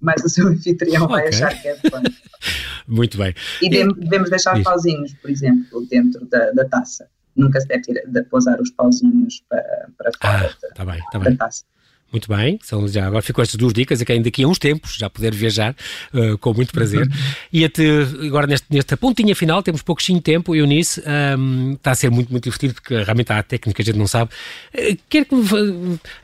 mas 0.00 0.24
o 0.24 0.28
seu 0.28 0.48
anfitrião 0.48 1.04
okay. 1.04 1.16
vai 1.16 1.28
achar 1.28 1.60
que 1.60 1.68
é 1.68 1.76
fã. 1.76 2.02
Muito 2.88 3.18
bem. 3.18 3.34
E 3.60 3.68
devemos 3.68 4.30
deixar 4.30 4.56
os 4.56 4.62
pauzinhos, 4.62 5.14
por 5.14 5.30
exemplo, 5.30 5.86
dentro 5.88 6.24
da, 6.26 6.50
da 6.52 6.64
taça. 6.64 7.08
Nunca 7.36 7.60
se 7.60 7.68
deve 7.68 7.82
ter, 7.82 8.04
de 8.06 8.22
pousar 8.24 8.60
os 8.60 8.70
pauzinhos 8.70 9.42
para, 9.48 9.88
para 9.96 10.10
fora 10.20 10.50
ah, 10.50 10.58
da, 10.60 10.74
tá 10.74 10.84
bem, 10.84 11.00
tá 11.12 11.18
da 11.18 11.36
taça. 11.36 11.64
Muito 12.12 12.28
bem, 12.28 12.58
são 12.60 12.88
já 12.88 13.06
agora 13.06 13.22
ficou 13.22 13.40
estas 13.40 13.56
duas 13.56 13.72
dicas, 13.72 14.00
é 14.00 14.04
que 14.04 14.10
ainda 14.10 14.24
daqui 14.24 14.42
a 14.42 14.48
uns 14.48 14.58
tempos 14.58 14.96
já 14.96 15.08
poder 15.08 15.32
viajar 15.32 15.76
uh, 16.12 16.36
com 16.38 16.52
muito 16.52 16.72
prazer. 16.72 17.08
e 17.52 17.64
até 17.64 17.84
agora 18.26 18.48
neste, 18.48 18.66
nesta 18.68 18.96
pontinha 18.96 19.34
final, 19.36 19.62
temos 19.62 19.80
pouquinho 19.80 20.20
tempo, 20.20 20.56
Eunice, 20.56 21.00
um, 21.38 21.74
está 21.74 21.92
a 21.92 21.94
ser 21.94 22.10
muito, 22.10 22.32
muito 22.32 22.42
divertido, 22.42 22.74
porque 22.74 23.00
realmente 23.00 23.32
há 23.32 23.38
a 23.38 23.42
técnica, 23.44 23.80
a 23.80 23.84
gente 23.84 23.96
não 23.96 24.08
sabe. 24.08 24.32
Uh, 24.74 24.98
quero 25.08 25.26
que, 25.26 25.36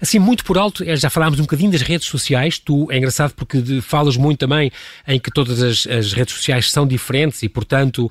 assim, 0.01 0.19
muito 0.19 0.45
por 0.45 0.59
alto, 0.59 0.83
é, 0.83 0.97
já 0.97 1.09
falámos 1.09 1.39
um 1.39 1.43
bocadinho 1.43 1.71
das 1.71 1.83
redes 1.83 2.09
sociais, 2.09 2.59
tu 2.59 2.91
é 2.91 2.99
engraçado 2.99 3.33
porque 3.35 3.63
de, 3.63 3.81
falas 3.81 4.17
muito 4.17 4.41
também 4.41 4.73
em 5.07 5.21
que 5.21 5.31
todas 5.31 5.63
as, 5.63 5.87
as, 5.87 6.13
redes 6.13 6.35
sociais 6.35 6.69
são 6.69 6.85
diferentes 6.85 7.45
e, 7.45 7.49
portanto, 7.49 8.11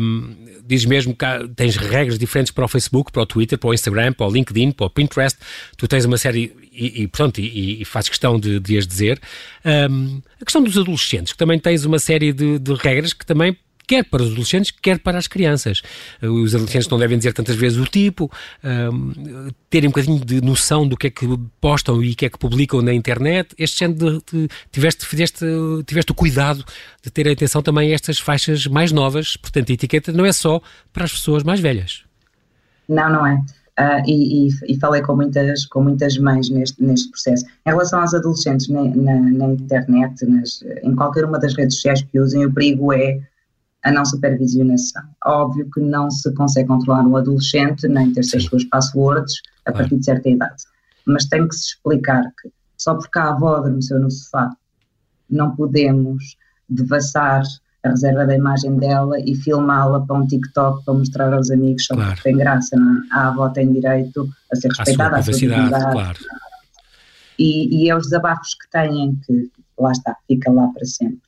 um, 0.00 0.34
dizes 0.66 0.86
mesmo 0.86 1.14
que 1.14 1.26
tens 1.54 1.76
regras 1.76 2.18
diferentes 2.18 2.50
para 2.50 2.64
o 2.64 2.68
Facebook, 2.68 3.12
para 3.12 3.22
o 3.22 3.26
Twitter, 3.26 3.56
para 3.56 3.70
o 3.70 3.74
Instagram, 3.74 4.12
para 4.14 4.26
o 4.26 4.30
LinkedIn, 4.30 4.72
para 4.72 4.86
o 4.86 4.90
Pinterest, 4.90 5.38
tu 5.76 5.86
tens 5.86 6.04
uma 6.04 6.18
série 6.18 6.63
e, 6.74 7.02
e, 7.02 7.08
pronto, 7.08 7.40
e, 7.40 7.82
e 7.82 7.84
faz 7.84 8.08
questão 8.08 8.38
de, 8.38 8.58
de 8.58 8.76
as 8.76 8.86
dizer. 8.86 9.20
Um, 9.64 10.20
a 10.40 10.44
questão 10.44 10.62
dos 10.62 10.76
adolescentes, 10.76 11.32
que 11.32 11.38
também 11.38 11.58
tens 11.58 11.84
uma 11.84 11.98
série 11.98 12.32
de, 12.32 12.58
de 12.58 12.74
regras 12.74 13.12
que 13.12 13.24
também 13.24 13.56
quer 13.86 14.04
para 14.04 14.22
os 14.22 14.30
adolescentes, 14.30 14.70
quer 14.70 14.98
para 14.98 15.18
as 15.18 15.26
crianças. 15.26 15.82
Os 16.22 16.54
adolescentes 16.54 16.88
não 16.88 16.98
devem 16.98 17.18
dizer 17.18 17.32
tantas 17.32 17.54
vezes 17.54 17.78
o 17.78 17.84
tipo, 17.84 18.30
um, 18.92 19.50
terem 19.68 19.88
um 19.88 19.92
bocadinho 19.92 20.24
de 20.24 20.40
noção 20.40 20.86
do 20.86 20.96
que 20.96 21.08
é 21.08 21.10
que 21.10 21.26
postam 21.60 22.02
e 22.02 22.12
o 22.12 22.16
que 22.16 22.26
é 22.26 22.30
que 22.30 22.38
publicam 22.38 22.82
na 22.82 22.92
internet. 22.92 23.54
Este 23.58 23.80
género 23.80 24.22
de, 24.32 24.42
de, 24.42 24.48
tiveste, 24.72 25.06
tiveste, 25.06 25.44
tiveste 25.86 26.12
o 26.12 26.14
cuidado 26.14 26.64
de 27.02 27.10
ter 27.10 27.28
atenção 27.28 27.62
também 27.62 27.92
a 27.92 27.94
estas 27.94 28.18
faixas 28.18 28.66
mais 28.66 28.90
novas, 28.90 29.36
portanto, 29.36 29.70
a 29.70 29.72
etiqueta 29.74 30.12
não 30.12 30.24
é 30.24 30.32
só 30.32 30.60
para 30.92 31.04
as 31.04 31.12
pessoas 31.12 31.42
mais 31.42 31.60
velhas. 31.60 32.04
Não, 32.88 33.10
não 33.10 33.26
é. 33.26 33.40
Uh, 33.78 34.00
e, 34.06 34.48
e, 34.68 34.78
falei 34.78 35.02
com 35.02 35.16
muitas, 35.16 35.66
com 35.66 35.82
muitas 35.82 36.16
mães 36.16 36.48
neste, 36.48 36.80
neste 36.80 37.10
processo. 37.10 37.44
Em 37.66 37.70
relação 37.70 38.00
aos 38.00 38.14
adolescentes 38.14 38.68
na, 38.68 38.84
na, 38.84 39.20
na 39.20 39.46
internet, 39.46 40.24
nas, 40.26 40.62
em 40.84 40.94
qualquer 40.94 41.24
uma 41.24 41.40
das 41.40 41.56
redes 41.56 41.74
sociais 41.74 42.02
que 42.02 42.20
usem, 42.20 42.46
o 42.46 42.52
perigo 42.52 42.92
é 42.92 43.18
a 43.82 43.90
não 43.90 44.04
supervisionação. 44.04 45.02
Óbvio 45.24 45.68
que 45.70 45.80
não 45.80 46.08
se 46.08 46.32
consegue 46.34 46.68
controlar 46.68 47.04
um 47.04 47.16
adolescente, 47.16 47.88
nem 47.88 48.12
ter 48.12 48.20
as 48.20 48.44
suas 48.44 48.64
passwords 48.64 49.42
a 49.66 49.72
claro. 49.72 49.78
partir 49.78 49.98
de 49.98 50.04
certa 50.04 50.28
idade. 50.28 50.62
Mas 51.04 51.26
tem 51.26 51.46
que 51.48 51.54
se 51.56 51.74
explicar 51.74 52.22
que 52.40 52.50
só 52.78 52.94
porque 52.94 53.18
a 53.18 53.30
avó 53.30 53.56
adormeceu 53.56 53.98
no 53.98 54.10
sofá 54.10 54.50
não 55.28 55.54
podemos 55.54 56.36
devassar 56.68 57.42
a 57.84 57.90
reserva 57.90 58.26
da 58.26 58.34
imagem 58.34 58.76
dela 58.76 59.18
e 59.20 59.34
filmá-la 59.34 60.00
para 60.00 60.16
um 60.16 60.26
TikTok 60.26 60.84
para 60.84 60.94
mostrar 60.94 61.32
aos 61.32 61.50
amigos 61.50 61.84
só 61.84 61.94
claro. 61.94 62.10
porque 62.12 62.22
tem 62.30 62.36
graça, 62.36 62.76
não 62.76 62.96
é? 62.96 63.00
A 63.10 63.28
avó 63.28 63.48
tem 63.50 63.70
direito 63.72 64.28
a 64.50 64.56
ser 64.56 64.68
respeitada, 64.68 65.16
a 65.16 65.22
sua 65.22 65.34
privacidade, 65.34 65.92
claro. 65.92 66.18
E, 67.38 67.84
e 67.84 67.90
é 67.90 67.96
os 67.96 68.04
desabafos 68.04 68.54
que 68.54 68.70
têm 68.70 69.18
que, 69.26 69.50
lá 69.78 69.92
está, 69.92 70.16
fica 70.26 70.50
lá 70.50 70.68
para 70.68 70.86
sempre. 70.86 71.18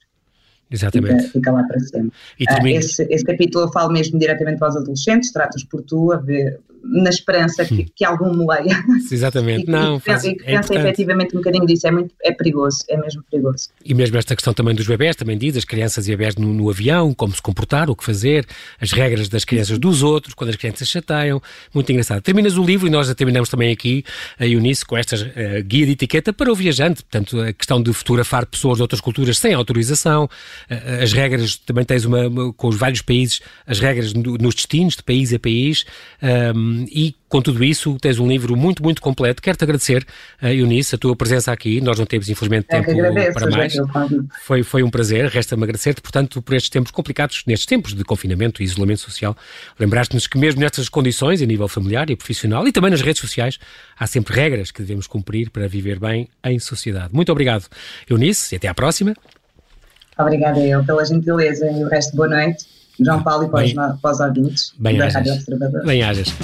Exatamente. 0.70 1.24
Fica, 1.24 1.32
fica 1.32 1.52
lá 1.52 1.64
para 1.64 1.80
sempre. 1.80 2.12
Uh, 2.40 2.66
esse, 2.68 3.02
esse 3.04 3.24
capítulo 3.24 3.66
eu 3.66 3.72
falo 3.72 3.92
mesmo 3.92 4.18
diretamente 4.18 4.58
para 4.58 4.70
os 4.70 4.76
adolescentes, 4.76 5.32
tratas 5.32 5.62
por 5.64 5.82
tu, 5.82 6.12
a 6.12 6.16
ver, 6.16 6.60
na 6.88 7.10
esperança 7.10 7.64
que, 7.64 7.84
que 7.94 8.04
algum 8.04 8.32
me 8.32 8.46
leia. 8.46 8.76
Exatamente, 9.10 9.66
e, 9.66 9.70
não. 9.70 9.96
E, 9.96 10.00
faz, 10.00 10.24
e 10.24 10.34
que 10.34 10.44
é 10.44 10.56
pensa 10.56 10.74
efetivamente 10.74 11.34
um 11.34 11.40
bocadinho 11.40 11.66
disso, 11.66 11.86
é, 11.86 11.90
muito, 11.90 12.14
é 12.22 12.32
perigoso, 12.32 12.78
é 12.88 12.96
mesmo 12.96 13.22
perigoso. 13.30 13.68
E 13.84 13.94
mesmo 13.94 14.16
esta 14.16 14.34
questão 14.34 14.52
também 14.52 14.74
dos 14.74 14.86
bebés, 14.86 15.16
também 15.16 15.36
diz, 15.36 15.56
as 15.56 15.64
crianças 15.64 16.06
e 16.06 16.10
bebés 16.10 16.36
no, 16.36 16.52
no, 16.52 16.70
avião, 16.70 17.12
como 17.14 17.34
se 17.34 17.42
comportar, 17.42 17.90
o 17.90 17.96
que 17.96 18.04
fazer, 18.04 18.46
as 18.80 18.92
regras 18.92 19.28
das 19.28 19.44
crianças 19.44 19.78
dos 19.78 20.02
outros, 20.02 20.34
quando 20.34 20.50
as 20.50 20.56
crianças 20.56 20.88
chateiam, 20.88 21.40
muito 21.74 21.90
engraçado. 21.90 22.22
Terminas 22.22 22.56
o 22.56 22.64
livro 22.64 22.86
e 22.86 22.90
nós 22.90 23.08
já 23.08 23.14
terminamos 23.14 23.48
também 23.48 23.72
aqui, 23.72 24.04
a 24.38 24.46
Eunice, 24.46 24.84
com 24.84 24.96
esta 24.96 25.16
uh, 25.16 25.62
guia 25.64 25.86
de 25.86 25.92
etiqueta 25.92 26.32
para 26.32 26.50
o 26.50 26.54
viajante, 26.54 27.02
portanto, 27.02 27.40
a 27.40 27.52
questão 27.52 27.82
de 27.82 27.92
fotografar 27.92 28.46
pessoas 28.46 28.76
de 28.76 28.82
outras 28.82 29.00
culturas 29.00 29.38
sem 29.38 29.54
autorização, 29.54 30.24
uh, 30.24 31.02
as 31.02 31.12
regras, 31.12 31.56
também 31.56 31.84
tens 31.84 32.04
uma, 32.04 32.26
uma, 32.28 32.52
com 32.52 32.68
os 32.68 32.76
vários 32.76 33.02
países, 33.02 33.40
as 33.66 33.78
regras 33.78 34.12
no, 34.12 34.36
nos 34.36 34.54
destinos, 34.54 34.96
de 34.96 35.02
país 35.02 35.32
a 35.32 35.38
país, 35.38 35.84
um, 36.54 36.75
e 36.90 37.14
com 37.28 37.42
tudo 37.42 37.64
isso, 37.64 37.96
tens 38.00 38.18
um 38.18 38.28
livro 38.28 38.56
muito, 38.56 38.82
muito 38.82 39.02
completo. 39.02 39.42
Quero-te 39.42 39.64
agradecer, 39.64 40.06
uh, 40.42 40.46
Eunice, 40.46 40.94
a 40.94 40.98
tua 40.98 41.16
presença 41.16 41.52
aqui. 41.52 41.80
Nós 41.80 41.98
não 41.98 42.06
temos, 42.06 42.28
infelizmente, 42.28 42.66
tempo 42.68 42.90
agradeço, 42.90 43.32
para 43.32 43.50
mais. 43.50 43.74
Foi, 44.42 44.62
foi 44.62 44.82
um 44.82 44.90
prazer. 44.90 45.26
Resta-me 45.26 45.62
agradecer-te, 45.64 46.00
portanto, 46.00 46.40
por 46.40 46.54
estes 46.54 46.70
tempos 46.70 46.90
complicados, 46.90 47.42
nestes 47.46 47.66
tempos 47.66 47.94
de 47.94 48.04
confinamento 48.04 48.62
e 48.62 48.64
isolamento 48.64 49.00
social. 49.00 49.36
Lembraste-nos 49.78 50.26
que, 50.26 50.38
mesmo 50.38 50.60
nestas 50.60 50.88
condições, 50.88 51.42
a 51.42 51.46
nível 51.46 51.68
familiar 51.68 52.08
e 52.10 52.16
profissional, 52.16 52.66
e 52.66 52.72
também 52.72 52.90
nas 52.90 53.00
redes 53.00 53.20
sociais, 53.20 53.58
há 53.98 54.06
sempre 54.06 54.34
regras 54.34 54.70
que 54.70 54.80
devemos 54.80 55.06
cumprir 55.06 55.50
para 55.50 55.66
viver 55.66 55.98
bem 55.98 56.28
em 56.44 56.58
sociedade. 56.58 57.12
Muito 57.12 57.32
obrigado, 57.32 57.66
Eunice, 58.08 58.54
e 58.54 58.56
até 58.56 58.68
à 58.68 58.74
próxima. 58.74 59.14
Obrigada 60.18 60.58
eu 60.60 60.82
pela 60.84 61.04
gentileza 61.04 61.70
e 61.70 61.84
o 61.84 61.88
resto 61.88 62.16
boa 62.16 62.28
noite. 62.28 62.75
João 62.98 63.22
Paulo 63.22 63.44
e 63.44 63.48
para, 63.48 63.94
os, 63.94 64.00
para 64.00 64.10
os 64.12 64.20
ouvintes 64.20 64.72
bem 64.78 64.96
da 64.96 65.08
Rádio 65.08 65.34
Observador. 65.34 65.84
Bem 65.84 66.02
hajas. 66.02 66.34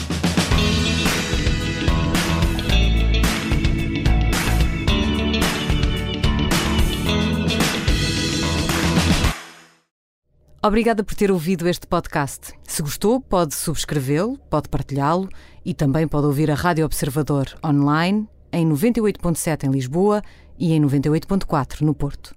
Obrigada 10.64 11.02
por 11.02 11.16
ter 11.16 11.32
ouvido 11.32 11.66
este 11.66 11.88
podcast. 11.88 12.52
Se 12.62 12.82
gostou, 12.82 13.20
pode 13.20 13.52
subscrevê-lo, 13.52 14.38
pode 14.48 14.68
partilhá-lo 14.68 15.28
e 15.64 15.74
também 15.74 16.06
pode 16.06 16.26
ouvir 16.26 16.52
a 16.52 16.54
Rádio 16.54 16.84
Observador 16.84 17.46
online 17.66 18.28
em 18.52 18.68
98.7 18.68 19.64
em 19.64 19.72
Lisboa 19.72 20.22
e 20.56 20.72
em 20.72 20.80
98.4 20.80 21.80
no 21.80 21.92
Porto. 21.92 22.36